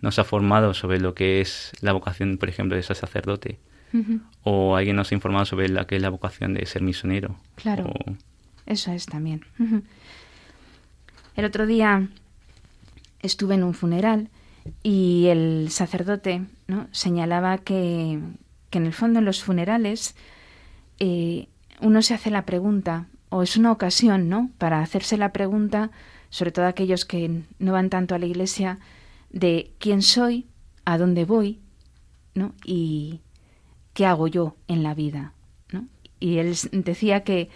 [0.00, 3.58] no se ha formado sobre lo que es la vocación, por ejemplo, de ser sacerdote.
[4.42, 7.38] O alguien nos ha informado sobre la que es la vocación de ser misionero.
[7.54, 7.92] Claro.
[8.66, 9.44] Eso es también.
[11.36, 12.08] El otro día
[13.26, 14.28] estuve en un funeral
[14.82, 16.88] y el sacerdote ¿no?
[16.92, 18.20] señalaba que,
[18.72, 20.16] en el fondo en los funerales
[20.98, 21.48] eh,
[21.80, 24.50] uno se hace la pregunta, o es una ocasión, ¿no?
[24.58, 25.90] Para hacerse la pregunta,
[26.30, 28.78] sobre todo aquellos que no van tanto a la iglesia,
[29.30, 30.46] de quién soy,
[30.84, 31.58] a dónde voy,
[32.34, 32.54] ¿no?
[32.64, 33.20] Y
[33.92, 35.32] qué hago yo en la vida,
[35.72, 35.86] ¿no?
[36.20, 37.48] Y él decía que,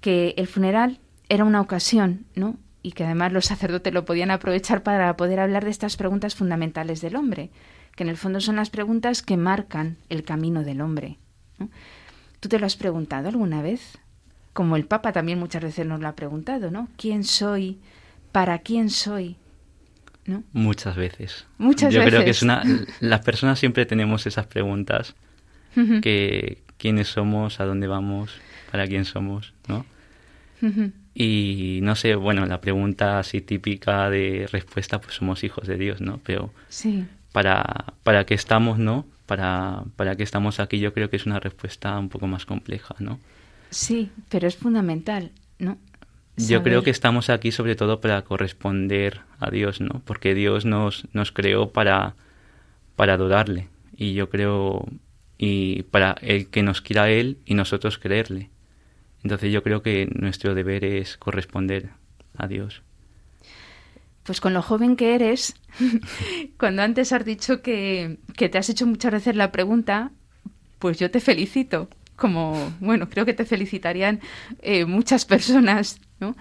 [0.00, 2.56] que el funeral era una ocasión, ¿no?
[2.82, 7.00] Y que además los sacerdotes lo podían aprovechar para poder hablar de estas preguntas fundamentales
[7.00, 7.50] del hombre,
[7.94, 11.18] que en el fondo son las preguntas que marcan el camino del hombre.
[12.40, 13.98] ¿Tú te lo has preguntado alguna vez?
[14.52, 16.88] Como el Papa también muchas veces nos lo ha preguntado, ¿no?
[16.96, 17.78] ¿Quién soy?
[18.32, 19.36] ¿Para quién soy?
[20.26, 20.42] ¿No?
[20.52, 21.46] Muchas veces.
[21.58, 22.62] Muchas Yo creo que es una...
[23.00, 25.14] Las personas siempre tenemos esas preguntas.
[26.02, 28.32] que quiénes somos, a dónde vamos,
[28.70, 29.86] para quién somos, ¿no?
[31.14, 36.00] Y no sé, bueno, la pregunta así típica de respuesta, pues somos hijos de Dios,
[36.00, 36.20] ¿no?
[36.24, 37.04] Pero sí.
[37.32, 39.04] para, para qué estamos, ¿no?
[39.26, 42.94] Para, para qué estamos aquí, yo creo que es una respuesta un poco más compleja,
[42.98, 43.18] ¿no?
[43.70, 45.78] Sí, pero es fundamental, ¿no?
[46.36, 50.00] Yo creo que estamos aquí sobre todo para corresponder a Dios, ¿no?
[50.04, 52.14] Porque Dios nos, nos creó para,
[52.96, 53.68] para adorarle.
[53.96, 54.86] Y yo creo,
[55.36, 58.48] y para el que nos quiera Él y nosotros creerle.
[59.22, 61.90] Entonces yo creo que nuestro deber es corresponder
[62.36, 62.82] a Dios.
[64.24, 65.54] Pues con lo joven que eres,
[66.58, 70.12] cuando antes has dicho que, te has hecho muchas veces la pregunta,
[70.78, 71.88] pues yo te felicito.
[72.14, 74.20] Como, bueno, creo que te felicitarían
[74.60, 76.36] eh, muchas personas, ¿no?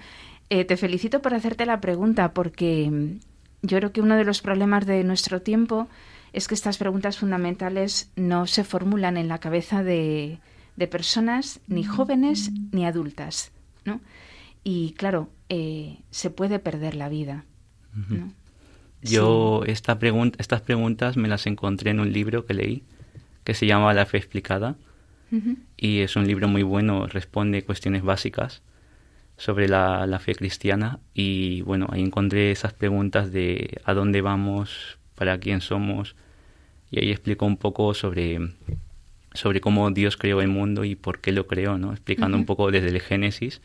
[0.50, 3.18] Eh, te felicito por hacerte la pregunta, porque
[3.62, 5.88] yo creo que uno de los problemas de nuestro tiempo
[6.34, 10.40] es que estas preguntas fundamentales no se formulan en la cabeza de,
[10.76, 13.52] de personas ni jóvenes ni adultas,
[13.86, 14.02] ¿no?
[14.64, 17.46] Y claro, eh, se puede perder la vida.
[19.02, 22.84] Yo esta pregunta, estas preguntas me las encontré en un libro que leí
[23.44, 24.76] que se llama La fe explicada
[25.78, 28.62] y es un libro muy bueno, responde cuestiones básicas
[29.38, 35.00] sobre la, la, fe cristiana y bueno, ahí encontré esas preguntas de a dónde vamos,
[35.16, 36.16] para quién somos
[36.92, 38.40] y ahí explico un poco sobre,
[39.34, 41.92] sobre cómo Dios creó el mundo y por qué lo creó, ¿no?
[41.92, 43.62] explicando un poco desde el Génesis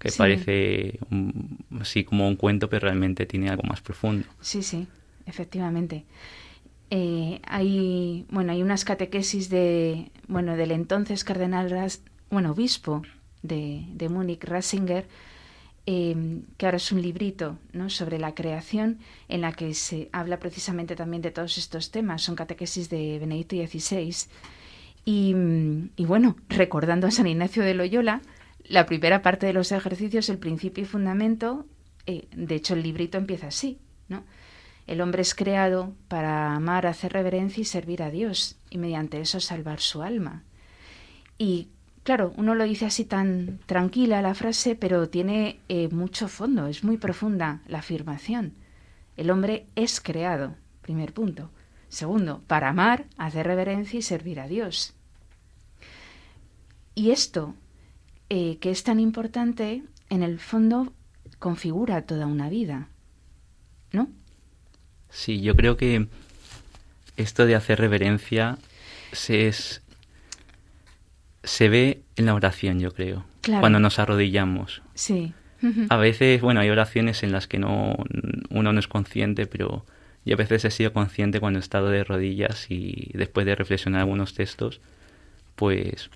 [0.00, 0.98] que parece
[1.78, 4.26] así como un cuento, pero realmente tiene algo más profundo.
[4.40, 4.86] Sí, sí,
[5.26, 6.06] efectivamente.
[6.88, 11.70] Eh, hay, bueno, hay unas catequesis de, bueno, del entonces cardenal,
[12.30, 13.02] bueno, obispo
[13.42, 15.06] de, de Múnich, Ratzinger,
[15.84, 17.90] eh, que ahora es un librito ¿no?
[17.90, 22.22] sobre la creación, en la que se habla precisamente también de todos estos temas.
[22.22, 24.14] Son catequesis de Benedicto XVI.
[25.04, 25.34] Y,
[25.98, 28.20] bueno, recordando a San Ignacio de Loyola,
[28.64, 31.66] la primera parte de los ejercicios, el principio y fundamento,
[32.06, 34.22] eh, de hecho el librito empieza así, ¿no?
[34.86, 39.40] El hombre es creado para amar, hacer reverencia y servir a Dios, y mediante eso
[39.40, 40.42] salvar su alma.
[41.38, 41.68] Y
[42.02, 46.84] claro, uno lo dice así tan tranquila la frase, pero tiene eh, mucho fondo, es
[46.84, 48.54] muy profunda la afirmación.
[49.16, 51.50] El hombre es creado, primer punto.
[51.90, 54.94] Segundo, para amar, hacer reverencia y servir a Dios.
[56.94, 57.54] Y esto
[58.30, 60.92] eh, que es tan importante, en el fondo
[61.40, 62.88] configura toda una vida,
[63.90, 64.08] ¿no?
[65.08, 66.06] Sí, yo creo que
[67.16, 68.56] esto de hacer reverencia
[69.10, 69.82] se, es,
[71.42, 73.24] se ve en la oración, yo creo,
[73.58, 74.82] cuando nos arrodillamos.
[74.94, 75.34] Sí.
[75.88, 77.96] A veces, bueno, hay oraciones en las que no
[78.50, 79.84] uno no es consciente, pero
[80.24, 84.00] yo a veces he sido consciente cuando he estado de rodillas y después de reflexionar
[84.00, 84.80] algunos textos,
[85.56, 86.10] pues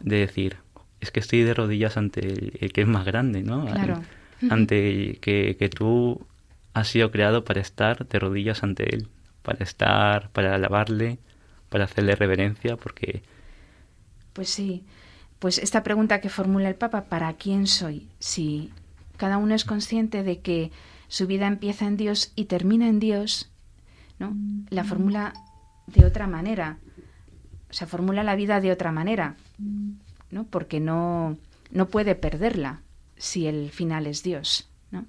[0.00, 0.56] de decir,
[1.00, 2.20] es que estoy de rodillas ante
[2.60, 3.66] el, que es más grande, ¿no?
[3.66, 4.02] Claro.
[4.48, 6.26] Ante que, que tú
[6.72, 9.08] has sido creado para estar de rodillas ante Él,
[9.42, 11.18] para estar, para alabarle,
[11.68, 13.22] para hacerle reverencia, porque...
[14.32, 14.84] Pues sí,
[15.38, 18.08] pues esta pregunta que formula el Papa, ¿para quién soy?
[18.18, 18.72] Si
[19.16, 20.70] cada uno es consciente de que
[21.10, 23.50] su vida empieza en Dios y termina en Dios,
[24.18, 24.34] ¿no?
[24.70, 25.34] La formula
[25.86, 26.78] de otra manera,
[27.68, 29.36] o sea, formula la vida de otra manera.
[30.30, 30.44] ¿no?
[30.44, 31.36] porque no,
[31.70, 32.80] no puede perderla
[33.16, 34.68] si el final es Dios.
[34.90, 35.04] ¿no?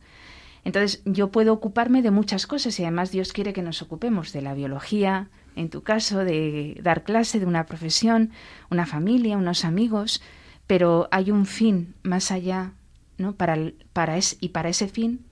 [0.64, 4.42] Entonces yo puedo ocuparme de muchas cosas y además Dios quiere que nos ocupemos de
[4.42, 8.32] la biología, en tu caso, de dar clase, de una profesión,
[8.70, 10.22] una familia, unos amigos,
[10.68, 12.74] pero hay un fin más allá,
[13.18, 13.34] ¿no?
[13.34, 13.58] Para,
[13.94, 15.26] para es, y para ese fin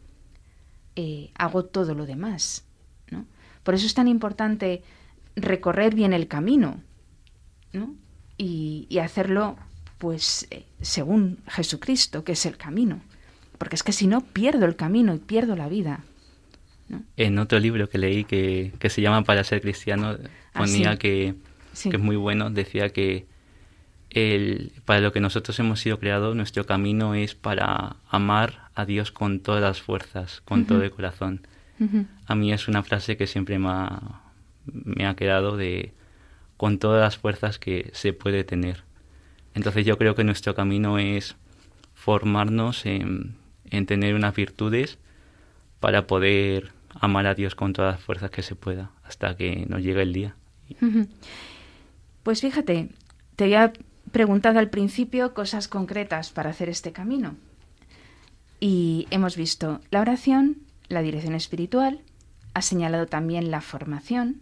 [1.01, 2.65] eh, hago todo lo demás.
[3.09, 3.25] ¿no?
[3.63, 4.83] Por eso es tan importante
[5.37, 6.81] recorrer bien el camino
[7.71, 7.95] ¿no?
[8.37, 9.55] y, y hacerlo
[9.97, 12.99] pues eh, según Jesucristo, que es el camino.
[13.57, 16.03] Porque es que si no, pierdo el camino y pierdo la vida.
[17.15, 20.17] En otro libro que leí que, que se llama Para ser cristiano,
[20.53, 21.35] ah, ponía que,
[21.81, 23.25] que, es muy bueno, decía que
[24.09, 29.11] el, para lo que nosotros hemos sido creados, nuestro camino es para amar a Dios
[29.11, 31.47] con todas las fuerzas, con todo el corazón.
[32.25, 34.21] A mí es una frase que siempre me ha,
[34.65, 35.93] me ha quedado de
[36.57, 38.83] con todas las fuerzas que se puede tener.
[39.53, 41.37] Entonces yo creo que nuestro camino es
[41.93, 43.35] formarnos en,
[43.85, 44.97] tener unas virtudes
[45.79, 49.81] para poder amar a Dios con todas las fuerzas que se pueda hasta que nos
[49.81, 50.35] llegue el día.
[52.23, 52.89] Pues fíjate,
[53.35, 53.71] te había
[54.11, 57.35] preguntado al principio cosas concretas para hacer este camino.
[58.59, 62.01] Y hemos visto la oración, la dirección espiritual,
[62.53, 64.41] ha señalado también la formación,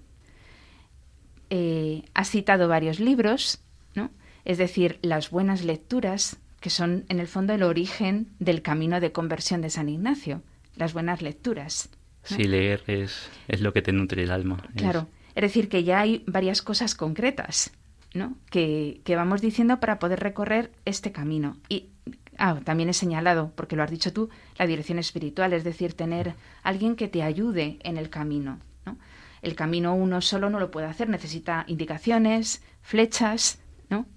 [1.49, 3.60] eh, ha citado varios libros,
[3.95, 4.10] ¿no?
[4.43, 9.12] es decir, las buenas lecturas, que son en el fondo el origen del camino de
[9.12, 10.41] conversión de San Ignacio,
[10.75, 11.89] las buenas lecturas.
[12.23, 14.62] Sí, leer es, es, lo que te nutre el alma.
[14.75, 15.41] Claro, es...
[15.41, 17.71] decir, que ya hay varias cosas concretas
[18.17, 18.36] ¿no?
[18.49, 21.57] que, vamos diciendo para poder recorrer este camino.
[21.70, 21.89] Y
[22.38, 26.36] ah, también he señalado, porque lo has dicho tú, la dirección espiritual, es decir, tener
[26.63, 28.59] alguien que te ayude en el camino.
[28.86, 28.97] ¿no?
[29.41, 33.59] El camino uno solo no lo puede hacer, necesita indicaciones, flechas,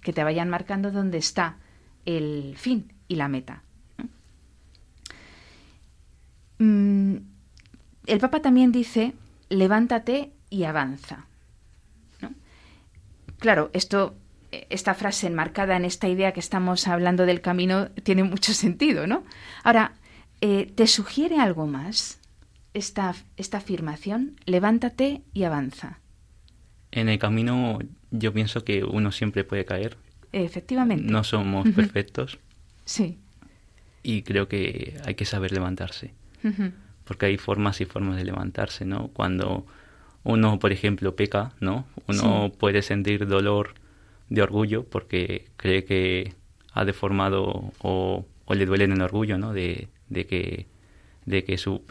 [0.02, 1.56] que te vayan marcando dónde está
[2.04, 3.62] el fin y la meta.
[6.58, 7.16] Mm,
[8.06, 9.14] el Papa también dice,
[9.48, 11.26] levántate y avanza.
[13.40, 14.14] Claro, esto,
[14.50, 19.24] esta frase enmarcada en esta idea que estamos hablando del camino tiene mucho sentido, ¿no?
[19.64, 19.92] Ahora,
[20.40, 22.20] eh, ¿te sugiere algo más
[22.74, 24.36] esta, esta afirmación?
[24.44, 25.98] Levántate y avanza.
[26.92, 27.78] En el camino
[28.10, 29.96] yo pienso que uno siempre puede caer.
[30.32, 31.10] Efectivamente.
[31.10, 32.38] No somos perfectos.
[32.84, 33.18] Sí.
[34.02, 36.12] Y creo que hay que saber levantarse.
[37.04, 39.08] Porque hay formas y formas de levantarse, ¿no?
[39.08, 39.66] Cuando
[40.22, 41.86] uno, por ejemplo, peca, ¿no?
[42.06, 43.74] Uno puede sentir dolor
[44.28, 46.34] de orgullo porque cree que
[46.72, 49.52] ha deformado o, le duele en el orgullo, ¿no?
[49.52, 50.66] De, que,
[51.24, 51.82] de que su,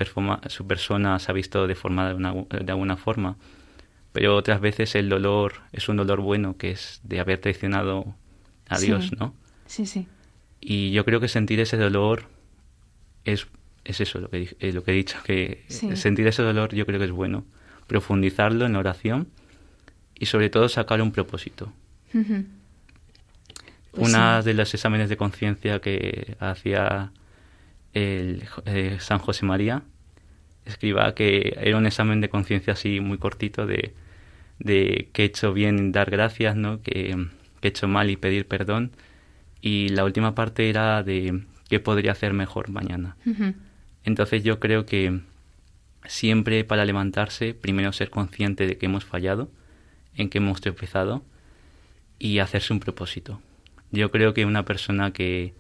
[0.48, 3.38] su persona se ha visto deformada de, alguna forma.
[4.12, 8.16] Pero otras veces el dolor es un dolor bueno, que es de haber traicionado
[8.68, 9.34] a Dios, ¿no?
[9.66, 10.08] Sí, sí.
[10.62, 12.26] Y yo creo que sentir ese dolor
[13.24, 13.48] es,
[13.86, 17.06] es eso, lo que, lo que he dicho, que sentir ese dolor yo creo que
[17.06, 17.46] es bueno.
[17.90, 19.28] Profundizarlo en oración
[20.18, 21.74] y sobre todo sacar un propósito.
[23.92, 27.12] Pues Una de los exámenes de conciencia que hacía
[27.94, 29.82] el, eh, San José María
[30.66, 33.96] escriba que era un examen de conciencia así muy cortito de,
[34.60, 36.82] de que he hecho bien dar gracias, ¿no?
[36.82, 37.16] que,
[37.62, 38.92] he hecho mal y pedir perdón.
[39.62, 43.18] Y la última parte era de qué podría hacer mejor mañana.
[44.04, 45.22] Entonces yo creo que
[46.06, 49.50] siempre para levantarse, primero ser consciente de que hemos fallado,
[50.16, 51.24] en que hemos tropezado
[52.18, 53.41] y hacerse un propósito.
[53.91, 55.54] Yo creo que una persona que,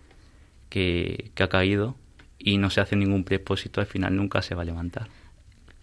[0.69, 1.95] que, ha caído
[2.37, 5.07] y no se hace ningún propósito al final nunca se va a levantar.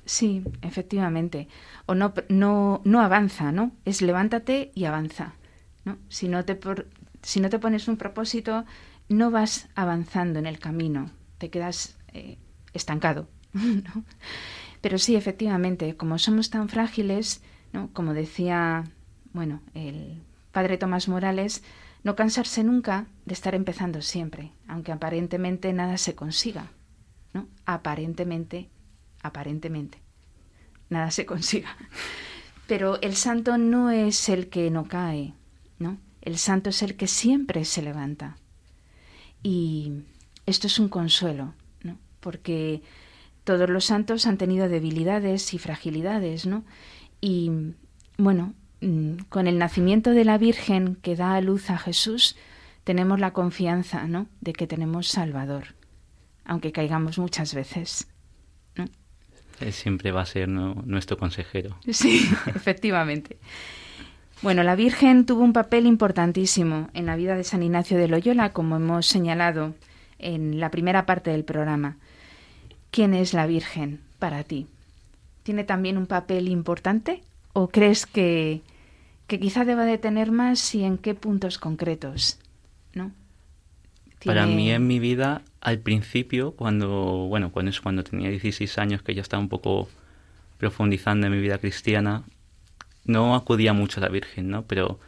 [0.04, 1.48] Sí, efectivamente.
[1.86, 3.72] O no, no, no avanza, ¿no?
[3.84, 5.34] Es levántate y avanza.
[5.84, 5.98] ¿no?
[6.08, 6.58] Si, no te
[7.22, 8.64] si no te pones un propósito,
[9.08, 12.38] no vas avanzando en el camino, te quedas eh,
[12.72, 13.28] estancado.
[14.80, 17.42] Pero sí, efectivamente, como somos tan frágiles,
[17.72, 17.90] ¿no?
[17.92, 18.84] como decía
[19.36, 21.62] bueno, el padre Tomás Morales,
[22.02, 26.70] no cansarse nunca de estar empezando siempre, aunque aparentemente nada se consiga.
[27.34, 27.46] ¿no?
[27.66, 28.70] Aparentemente,
[29.22, 30.00] aparentemente,
[30.88, 31.76] nada se consiga.
[32.66, 35.34] Pero el santo no es el que no cae,
[35.78, 35.98] ¿no?
[36.22, 38.38] El santo es el que siempre se levanta.
[39.42, 39.92] Y
[40.46, 41.52] esto es un consuelo,
[41.82, 41.98] ¿no?
[42.20, 42.82] Porque
[43.46, 46.64] todos los santos han tenido debilidades y fragilidades, ¿no?
[47.22, 47.50] Y
[48.18, 52.36] bueno, Mm, con el nacimiento de la Virgen que da a luz a Jesús,
[52.84, 54.26] tenemos la confianza, ¿no?
[54.40, 55.74] De que tenemos Salvador,
[56.44, 58.08] aunque caigamos muchas veces.
[59.58, 61.78] Él siempre va a ser nuestro consejero.
[61.90, 63.38] Sí, efectivamente.
[64.42, 68.52] Bueno, la Virgen tuvo un papel importantísimo en la vida de San Ignacio de Loyola,
[68.52, 69.74] como hemos señalado
[70.18, 71.96] en la primera parte del programa.
[72.96, 74.68] ¿Quién es la Virgen para ti?
[75.42, 77.22] ¿Tiene también un papel importante
[77.52, 78.62] ¿O crees que,
[79.26, 82.38] que quizá deba de tener más y en qué puntos concretos?
[82.94, 83.12] ¿no?
[84.24, 89.02] Para mí en mi vida, al principio, cuando, bueno, cuando, es cuando tenía 16 años,
[89.02, 89.90] que ya estaba un poco
[90.56, 92.22] profundizando en mi vida cristiana,
[93.04, 94.62] no acudía mucho a la Virgen, ¿no?
[94.62, 94.98] Pero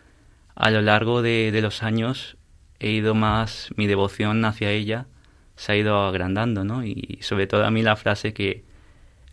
[0.57, 2.37] a lo largo de, de los años
[2.81, 5.07] he ido más, mi devoción hacia ella
[5.59, 6.85] se ha ido agrandando, ¿no?
[6.85, 8.63] Y sobre todo a mí la frase que,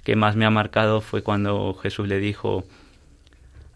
[0.03, 2.65] que más me ha marcado fue cuando Jesús le dijo,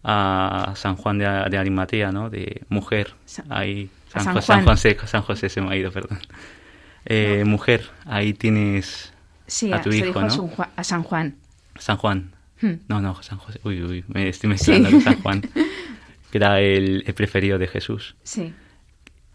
[0.03, 2.29] a San Juan de, de Arimatea, ¿no?
[2.29, 3.13] De mujer.
[3.49, 4.65] Ahí, San, San, Juan.
[4.65, 6.19] José, San José se me ha ido, perdón.
[7.05, 9.13] Eh, mujer, ahí tienes
[9.71, 10.51] a tu hijo, ¿no?
[10.75, 11.35] A San Juan.
[11.77, 12.31] San Juan.
[12.61, 12.73] Hmm.
[12.87, 13.59] No, no, San José.
[13.63, 15.41] Uy, uy, me estoy mezclando con San Juan.
[16.31, 18.15] Que era el, el, preferido de Jesús.
[18.21, 18.53] Sí.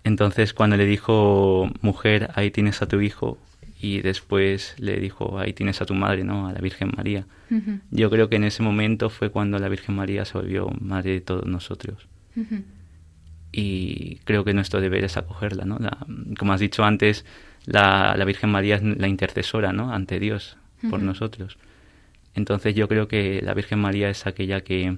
[0.04, 3.38] Entonces, cuando le dijo, mujer, ahí tienes a tu hijo,
[3.84, 6.48] y después le dijo, ahí tienes a tu madre, ¿no?
[6.48, 7.26] A la Virgen María.
[7.90, 11.20] Yo creo que en ese momento fue cuando la Virgen María se volvió madre de
[11.20, 12.08] todos nosotros.
[13.52, 15.78] Y creo que nuestro deber es acogerla, ¿no?
[16.38, 17.26] como has dicho antes,
[17.66, 19.92] la, la, Virgen María es la intercesora, ¿no?
[19.92, 20.56] Ante Dios,
[20.88, 21.58] por nosotros.
[22.34, 24.96] Entonces yo creo que la Virgen María es aquella que,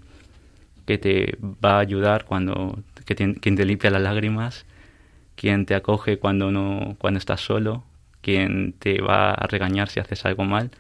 [0.87, 4.65] que te va a ayudar cuando, que quien te limpia las lágrimas,
[5.37, 7.85] quien te acoge cuando no, cuando estás solo,
[8.23, 10.73] quien te va a regañar si haces algo mal,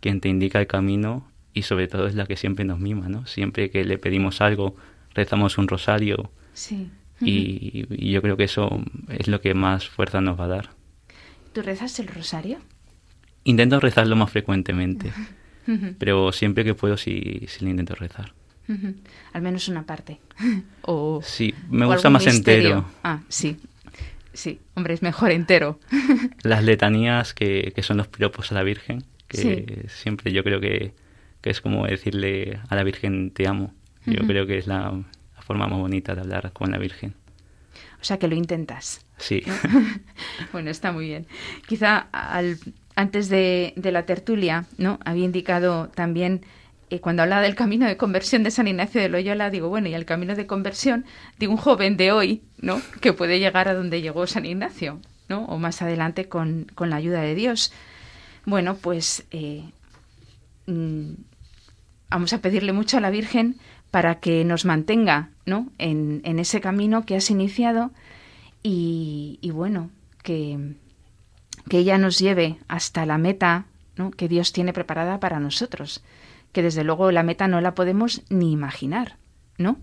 [0.00, 3.26] quien te indica el camino y sobre todo es la que siempre nos mima, ¿no?
[3.26, 4.76] Siempre que le pedimos algo,
[5.14, 6.30] rezamos un rosario.
[6.52, 6.90] Sí.
[7.20, 10.70] Y, yo creo que eso es lo que más fuerza nos va a dar.
[11.54, 12.58] ¿Tú rezas el rosario?
[13.44, 15.12] Intento rezarlo más frecuentemente,
[15.98, 18.34] pero siempre que puedo sí, sí lo intento rezar.
[19.32, 20.20] Al menos una parte.
[20.82, 22.84] o, sí, me gusta más entero.
[23.02, 23.56] Ah, sí,
[24.36, 25.80] sí, hombre, es mejor entero.
[26.42, 30.92] Las letanías que, que son los piropos a la Virgen, que siempre yo creo que,
[31.40, 33.74] que, es como decirle a la Virgen te amo.
[34.04, 35.02] Yo creo que es la,
[35.40, 37.14] forma más bonita de hablar con la Virgen.
[38.00, 39.04] O sea que lo intentas.
[39.18, 39.42] Sí.
[40.52, 41.26] bueno, está muy bien.
[41.66, 42.58] Quizá al,
[42.94, 44.98] antes de, de la tertulia, ¿no?
[45.04, 46.42] Había indicado también
[46.88, 49.94] y cuando hablaba del camino de conversión de San Ignacio de Loyola, digo, bueno, y
[49.94, 51.04] el camino de conversión
[51.38, 52.80] de un joven de hoy, ¿no?
[53.00, 55.44] Que puede llegar a donde llegó San Ignacio, ¿no?
[55.46, 57.72] O más adelante con, con la ayuda de Dios.
[58.44, 59.64] Bueno, pues eh,
[60.66, 61.14] mm,
[62.10, 63.56] vamos a pedirle mucho a la Virgen
[63.90, 65.68] para que nos mantenga ¿no?
[65.78, 67.90] en, ese camino que has iniciado
[68.62, 69.90] y, bueno,
[70.22, 70.74] que,
[71.68, 73.66] que, ella nos lleve hasta la meta
[73.96, 74.10] ¿no?
[74.10, 76.02] que Dios tiene preparada para nosotros,
[76.52, 79.16] que desde luego la meta no la podemos ni imaginar,
[79.58, 79.78] ¿no?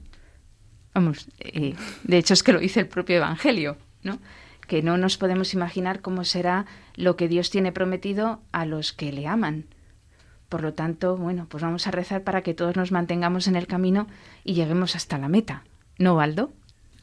[0.93, 4.19] Vamos, eh, de hecho es que lo dice el propio Evangelio, ¿no?
[4.67, 9.11] Que no nos podemos imaginar cómo será lo que Dios tiene prometido a los que
[9.11, 9.65] le aman.
[10.49, 13.67] Por lo tanto, bueno, pues vamos a rezar para que todos nos mantengamos en el
[13.67, 14.07] camino
[14.43, 15.63] y lleguemos hasta la meta.
[15.97, 16.53] ¿No, Waldo?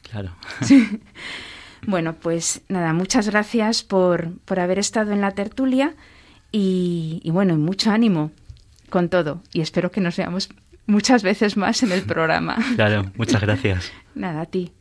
[0.02, 0.34] Claro.
[1.86, 5.94] Bueno, pues nada, muchas gracias por, por haber estado en la tertulia
[6.52, 8.32] y, y bueno, mucho ánimo
[8.90, 9.42] con todo.
[9.52, 10.50] Y espero que nos veamos
[10.86, 12.58] muchas veces más en el programa.
[12.74, 13.92] Claro, muchas gracias.
[14.14, 14.72] Nada, a ti.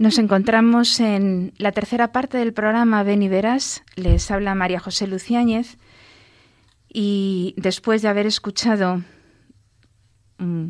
[0.00, 3.82] Nos encontramos en la tercera parte del programa Ven y Verás.
[3.96, 5.76] Les habla María José Luciáñez.
[6.88, 9.02] Y después de haber escuchado
[10.38, 10.68] mm,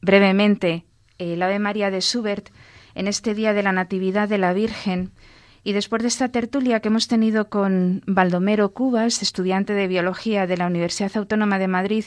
[0.00, 0.86] brevemente
[1.18, 2.48] el Ave María de Schubert
[2.96, 5.12] en este día de la Natividad de la Virgen,
[5.62, 10.56] y después de esta tertulia que hemos tenido con Baldomero Cubas, estudiante de Biología de
[10.56, 12.04] la Universidad Autónoma de Madrid,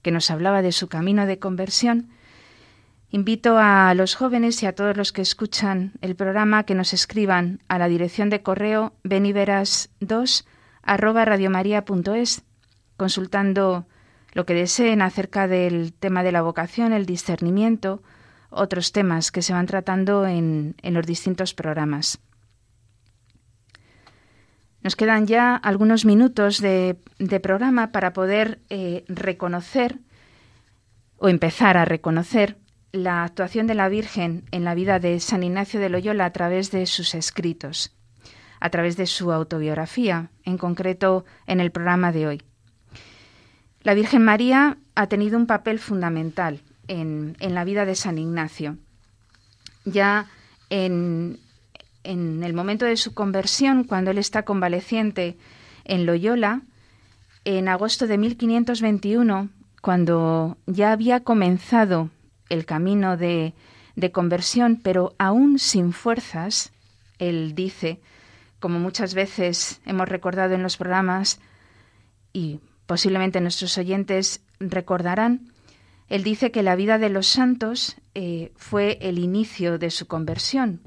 [0.00, 2.08] que nos hablaba de su camino de conversión,
[3.10, 7.62] Invito a los jóvenes y a todos los que escuchan el programa que nos escriban
[7.66, 10.44] a la dirección de correo beniveras2
[10.82, 12.42] arroba radiomaria.es
[12.98, 13.86] consultando
[14.32, 18.02] lo que deseen acerca del tema de la vocación, el discernimiento,
[18.50, 22.18] otros temas que se van tratando en, los distintos programas.
[24.82, 26.98] Nos quedan ya algunos minutos de,
[27.42, 29.98] programa para poder eh, reconocer
[31.16, 32.58] o empezar a reconocer
[32.92, 36.70] la actuación de la Virgen en la vida de San Ignacio de Loyola a través
[36.70, 37.94] de sus escritos,
[38.60, 42.42] a través de su autobiografía, en concreto en el programa de hoy.
[43.82, 48.76] La Virgen María ha tenido un papel fundamental en, la vida de San Ignacio.
[49.84, 50.26] Ya
[50.70, 51.38] en,
[52.04, 55.36] en el momento de su conversión, cuando él está convaleciente
[55.84, 56.62] en Loyola,
[57.44, 59.48] en agosto de 1521,
[59.80, 62.10] cuando ya había comenzado
[62.48, 63.54] el camino de,
[63.96, 66.72] de conversión, pero aún sin fuerzas,
[67.18, 68.00] él dice,
[68.60, 71.40] como muchas veces hemos recordado en los programas
[72.32, 75.52] y posiblemente nuestros oyentes recordarán,
[76.08, 80.80] él dice que la vida de los santos eh, fue el inicio de su conversión,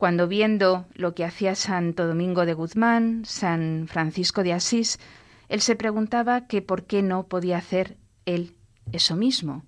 [0.00, 4.98] cuando viendo lo que hacía Santo Domingo de Guzmán, San Francisco de Asís,
[5.48, 8.54] él se preguntaba que por qué no podía hacer él
[8.92, 9.64] eso mismo.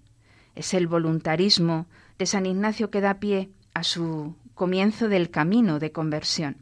[0.55, 1.87] Es el voluntarismo
[2.19, 6.57] de San Ignacio que da pie a su comienzo del camino de conversión.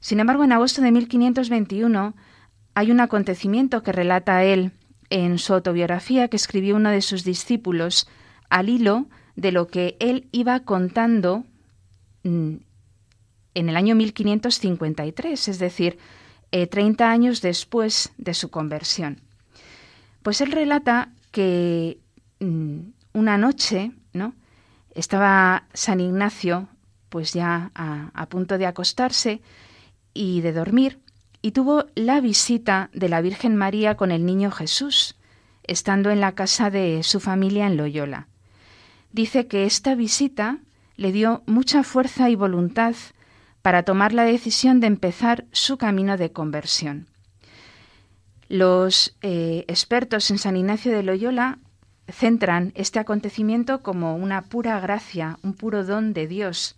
[0.00, 2.14] Sin embargo, en agosto de 1521
[2.74, 4.72] hay un acontecimiento que relata él
[5.10, 8.08] en su autobiografía que escribió uno de sus discípulos
[8.48, 9.06] al hilo
[9.36, 11.44] de lo que él iba contando
[12.22, 12.54] mm,
[13.54, 15.98] en el año 1553, es decir,
[16.50, 19.20] 30 eh, años después de su conversión.
[20.22, 21.98] Pues él relata que
[22.40, 22.78] mm,
[23.12, 24.34] una noche, ¿no?
[24.94, 26.68] Estaba San Ignacio,
[27.08, 29.40] pues ya a, punto de acostarse
[30.14, 31.00] y de dormir,
[31.42, 35.16] y tuvo la visita de la Virgen María con el niño Jesús,
[35.64, 38.28] estando en la casa de su familia en Loyola.
[39.12, 40.58] Dice que esta visita
[40.96, 42.94] le dio mucha fuerza y voluntad
[43.62, 47.08] para tomar la decisión de empezar su camino de conversión.
[48.48, 51.58] Los eh, expertos en San Ignacio de Loyola
[52.12, 56.76] centran este acontecimiento como una pura gracia, un puro don de Dios,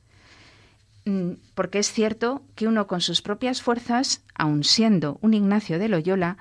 [1.05, 5.89] mm, porque es cierto que uno con sus propias fuerzas, aun siendo un Ignacio de
[5.89, 6.37] Loyola,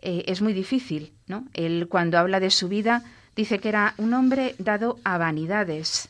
[0.00, 1.12] eh, es muy difícil.
[1.26, 1.46] ¿no?
[1.54, 3.04] Él cuando habla de su vida
[3.36, 6.08] dice que era un hombre dado a vanidades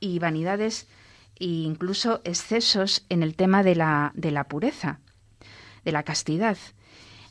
[0.00, 0.86] y vanidades
[1.36, 5.00] e incluso excesos en el tema de la, de la pureza,
[5.84, 6.56] de la castidad.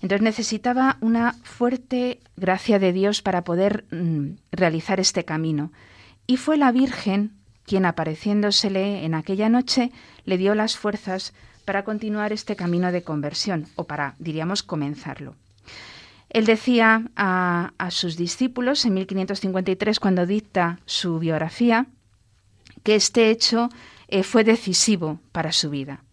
[0.01, 5.71] Entonces necesitaba una fuerte gracia de Dios para poder mm, realizar este camino.
[6.27, 7.31] Y fue la Virgen
[7.65, 9.91] quien apareciéndosele en aquella noche
[10.25, 11.33] le dio las fuerzas
[11.65, 15.35] para continuar este camino de conversión, o para, diríamos, comenzarlo.
[16.29, 21.87] Él decía a, sus discípulos en 1553, cuando dicta su biografía,
[22.83, 23.69] que este hecho
[24.07, 26.03] eh, fue decisivo para su vida.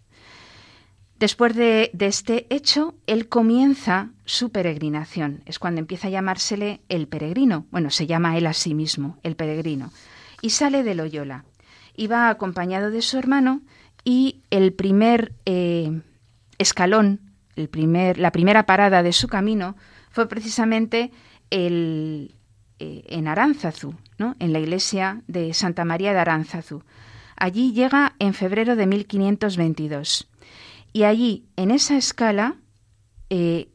[1.25, 5.41] Después de, este hecho, él comienza su peregrinación.
[5.47, 7.64] Es cuando empieza a llamársele el peregrino.
[7.70, 9.91] Bueno, se llama él a sí mismo, el peregrino.
[10.43, 11.47] Y sale de Loyola.
[11.97, 13.62] Y va acompañado de su hermano
[14.05, 16.03] y el primer eh,
[16.59, 17.20] escalón,
[17.57, 19.77] la primera parada de su camino
[20.11, 21.11] fue precisamente
[21.51, 22.29] eh,
[22.79, 26.83] en Aránzazu, en la iglesia de Santa María de Aránzazu.
[27.35, 30.29] Allí llega en febrero de 1522.
[30.95, 32.55] Y allí, en esa escala,
[33.29, 33.69] eh,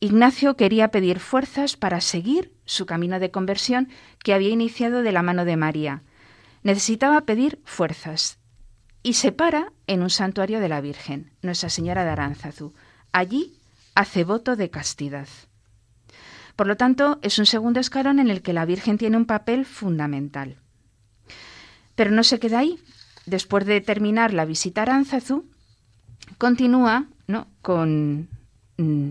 [0.00, 3.88] Ignacio quería pedir fuerzas para seguir su camino de conversión
[4.18, 6.02] que había iniciado de la mano de María.
[6.64, 8.38] Necesitaba pedir fuerzas.
[9.04, 12.74] Y se para en un santuario de la Virgen, Nuestra Señora de Aránzazu.
[13.12, 13.54] Allí
[13.94, 15.28] hace voto de castidad.
[16.56, 19.66] Por lo tanto, es un segundo escalón en el que la Virgen tiene un papel
[19.66, 20.56] fundamental.
[21.94, 22.80] Pero no se queda ahí.
[23.24, 25.44] Después de terminar la visita a Aránzazu,
[26.38, 27.46] continúa ¿no?
[27.62, 28.28] con
[28.76, 29.10] mm,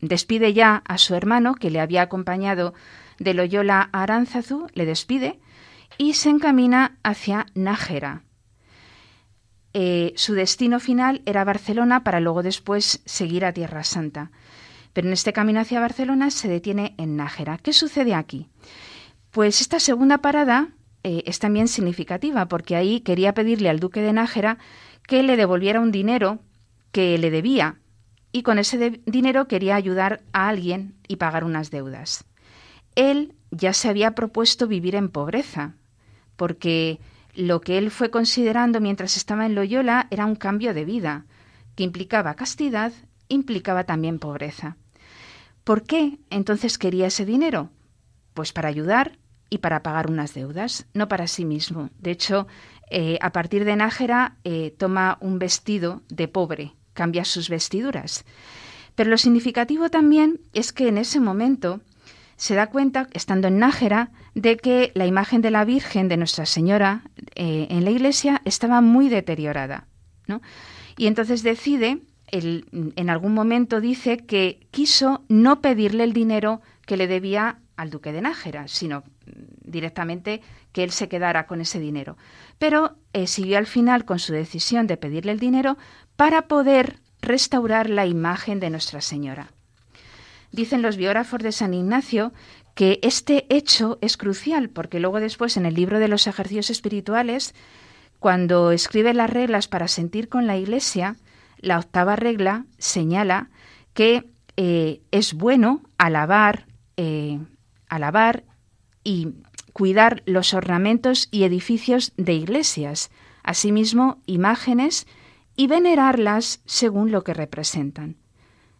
[0.00, 2.74] despide ya a su hermano que le había acompañado
[3.18, 5.38] de Loyola a Aránzazu, le despide
[5.98, 8.22] y se encamina hacia Nájera.
[9.72, 14.30] Eh, su destino final era Barcelona para luego después seguir a Tierra Santa.
[14.92, 17.58] Pero en este camino hacia Barcelona se detiene en Nájera.
[17.58, 18.48] ¿Qué sucede aquí?
[19.30, 20.68] Pues esta segunda parada
[21.02, 24.56] eh, es también significativa porque ahí quería pedirle al duque de Nájera
[25.06, 26.40] que le devolviera un dinero
[26.92, 27.78] que le debía
[28.32, 32.24] y con ese dinero quería ayudar a alguien y pagar unas deudas.
[32.94, 35.74] Él ya se había propuesto vivir en pobreza,
[36.36, 36.98] porque
[37.34, 41.24] lo que él fue considerando mientras estaba en Loyola era un cambio de vida,
[41.76, 42.92] que implicaba castidad,
[43.28, 44.76] implicaba también pobreza.
[45.64, 47.70] ¿Por qué entonces quería ese dinero?
[48.34, 49.18] Pues para ayudar
[49.50, 51.90] y para pagar unas deudas, no para sí mismo.
[51.98, 52.46] De hecho,
[52.88, 58.24] eh, a partir de Nájera eh, toma un vestido de pobre, cambia sus vestiduras.
[58.94, 61.80] Pero lo significativo también es que en ese momento
[62.36, 66.46] se da cuenta, estando en Nájera, de que la imagen de la Virgen de Nuestra
[66.46, 67.02] Señora
[67.34, 69.86] eh, en la iglesia estaba muy deteriorada.
[70.96, 72.00] Y entonces decide,
[72.32, 78.12] en algún momento dice que quiso no pedirle el dinero que le debía al duque
[78.12, 79.04] de Nájera, sino
[79.62, 80.40] directamente
[80.72, 82.16] que él se quedara con ese dinero.
[82.58, 85.76] Pero eh, siguió al final con su decisión de pedirle el dinero
[86.16, 89.48] para poder restaurar la imagen de Nuestra Señora.
[90.52, 92.32] Dicen los biógrafos de San Ignacio
[92.74, 97.54] que este hecho es crucial porque luego después en el libro de los ejercicios espirituales,
[98.18, 101.16] cuando escribe las reglas para sentir con la Iglesia,
[101.58, 103.50] la octava regla señala
[103.94, 107.38] que eh, es bueno alabar, eh,
[107.88, 108.44] alabar
[109.04, 109.28] y
[109.76, 113.10] cuidar los ornamentos y edificios de iglesias,
[113.42, 115.06] asimismo imágenes,
[115.54, 118.16] y venerarlas según lo que representan.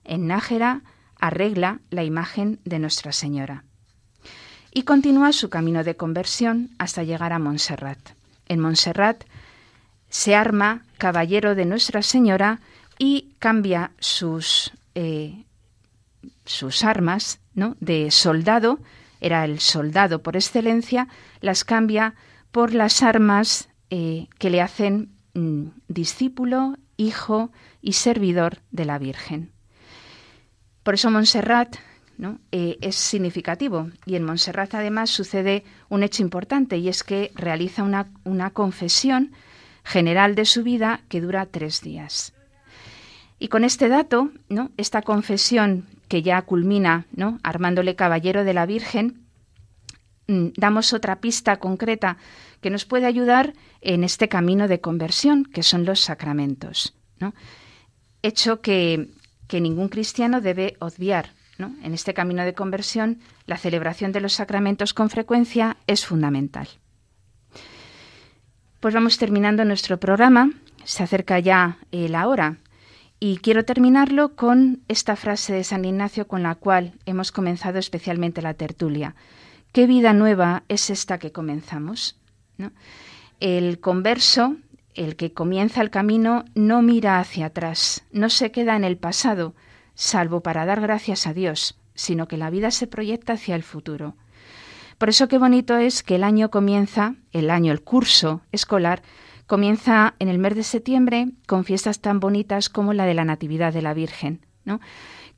[0.04, 0.80] En Nájera
[1.20, 3.64] arregla la imagen de Nuestra Señora.
[4.72, 7.98] Y continúa su camino de conversión hasta llegar a Montserrat.
[8.48, 9.24] En Montserrat
[10.08, 12.60] se arma caballero de Nuestra Señora
[12.98, 15.44] y cambia sus, eh,
[16.46, 17.76] sus armas ¿no?
[17.80, 18.78] de soldado
[19.20, 21.08] era el soldado por excelencia,
[21.40, 22.14] las cambia
[22.50, 27.50] por las armas eh, que le hacen mm, discípulo, hijo
[27.82, 29.52] y servidor de la Virgen.
[30.82, 31.76] Por eso Montserrat
[32.18, 32.38] ¿no?
[32.50, 37.82] Eh, es significativo y en Montserrat además sucede un hecho importante y es que realiza
[37.82, 39.32] una, una confesión
[39.84, 42.32] general de su vida que dura tres días.
[43.38, 44.70] Y con este dato, ¿no?
[44.76, 47.38] esta confesión que ya culmina, ¿no?
[47.42, 49.26] armándole caballero de la Virgen,
[50.28, 52.16] mm, damos otra pista concreta
[52.60, 56.94] que nos puede ayudar en este camino de conversión, que son los sacramentos.
[57.18, 57.34] ¿no?
[58.22, 59.10] Hecho que,
[59.48, 61.30] que ningún cristiano debe obviar.
[61.58, 61.74] ¿no?
[61.82, 66.68] En este camino de conversión, la celebración de los sacramentos con frecuencia es fundamental.
[68.80, 70.50] Pues vamos terminando nuestro programa.
[70.84, 72.58] Se acerca ya eh, la hora.
[73.18, 78.42] Y quiero terminarlo con esta frase de San Ignacio con la cual hemos comenzado especialmente
[78.42, 79.14] la tertulia.
[79.72, 82.18] ¿Qué vida nueva es esta que comenzamos?
[83.40, 84.56] El converso,
[84.94, 89.54] el que comienza el camino, no mira hacia atrás, no se queda en el pasado,
[89.94, 94.14] salvo para dar gracias a Dios, sino que la vida se proyecta hacia el futuro.
[94.98, 99.02] Por eso qué bonito es que el año comienza, el año, el curso escolar,
[99.46, 103.72] comienza en el mes de septiembre con fiestas tan bonitas como la de la Natividad
[103.72, 104.44] de la Virgen,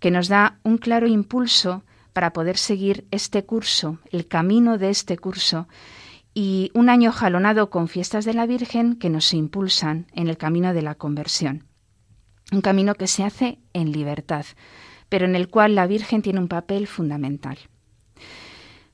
[0.00, 5.18] que nos da un claro impulso para poder seguir este curso, el camino de este
[5.18, 5.68] curso,
[6.34, 10.72] y un año jalonado con fiestas de la Virgen que nos impulsan en el camino
[10.72, 11.64] de la conversión.
[12.50, 14.46] Un camino que se hace en libertad,
[15.08, 17.58] pero en el cual la Virgen tiene un papel fundamental.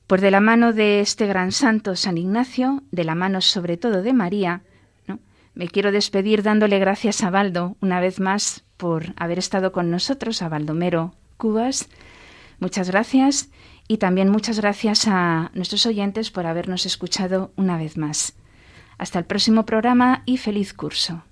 [0.06, 4.02] Pues de la mano de este gran santo San Ignacio, de la mano sobre todo
[4.02, 4.62] de María,
[5.54, 10.42] me quiero despedir dándole gracias a Baldo una vez más por haber estado con nosotros,
[10.42, 11.88] a Baldomero Cubas.
[12.58, 13.50] Muchas gracias
[13.86, 18.34] y también muchas gracias a nuestros oyentes por habernos escuchado una vez más.
[18.98, 21.22] Hasta el próximo programa y feliz curso.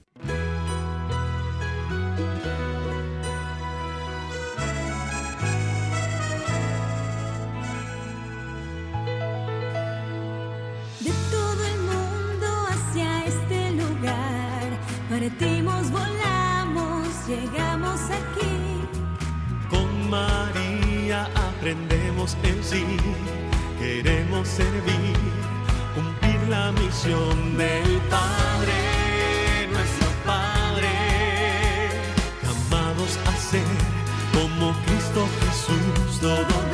[19.70, 22.84] Con María aprendemos el sí,
[23.78, 25.16] queremos servir,
[25.94, 30.90] cumplir la misión del Padre, nuestro Padre,
[32.42, 33.62] llamados a ser
[34.32, 36.71] como Cristo Jesús, todo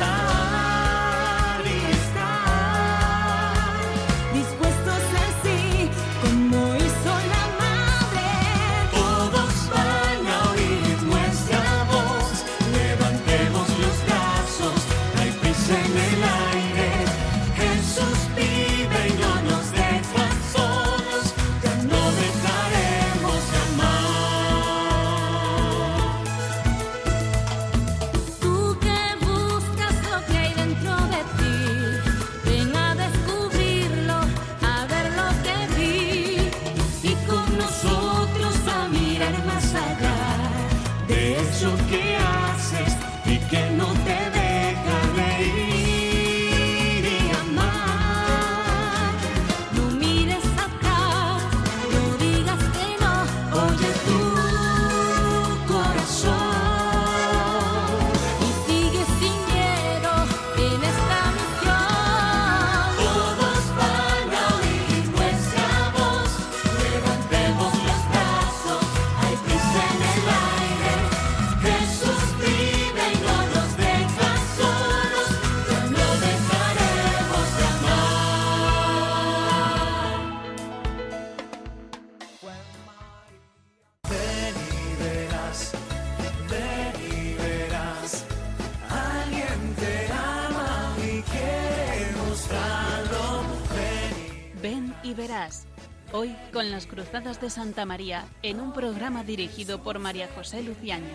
[96.87, 101.05] Cruzadas de Santa María en un programa dirigido por María José Luciano.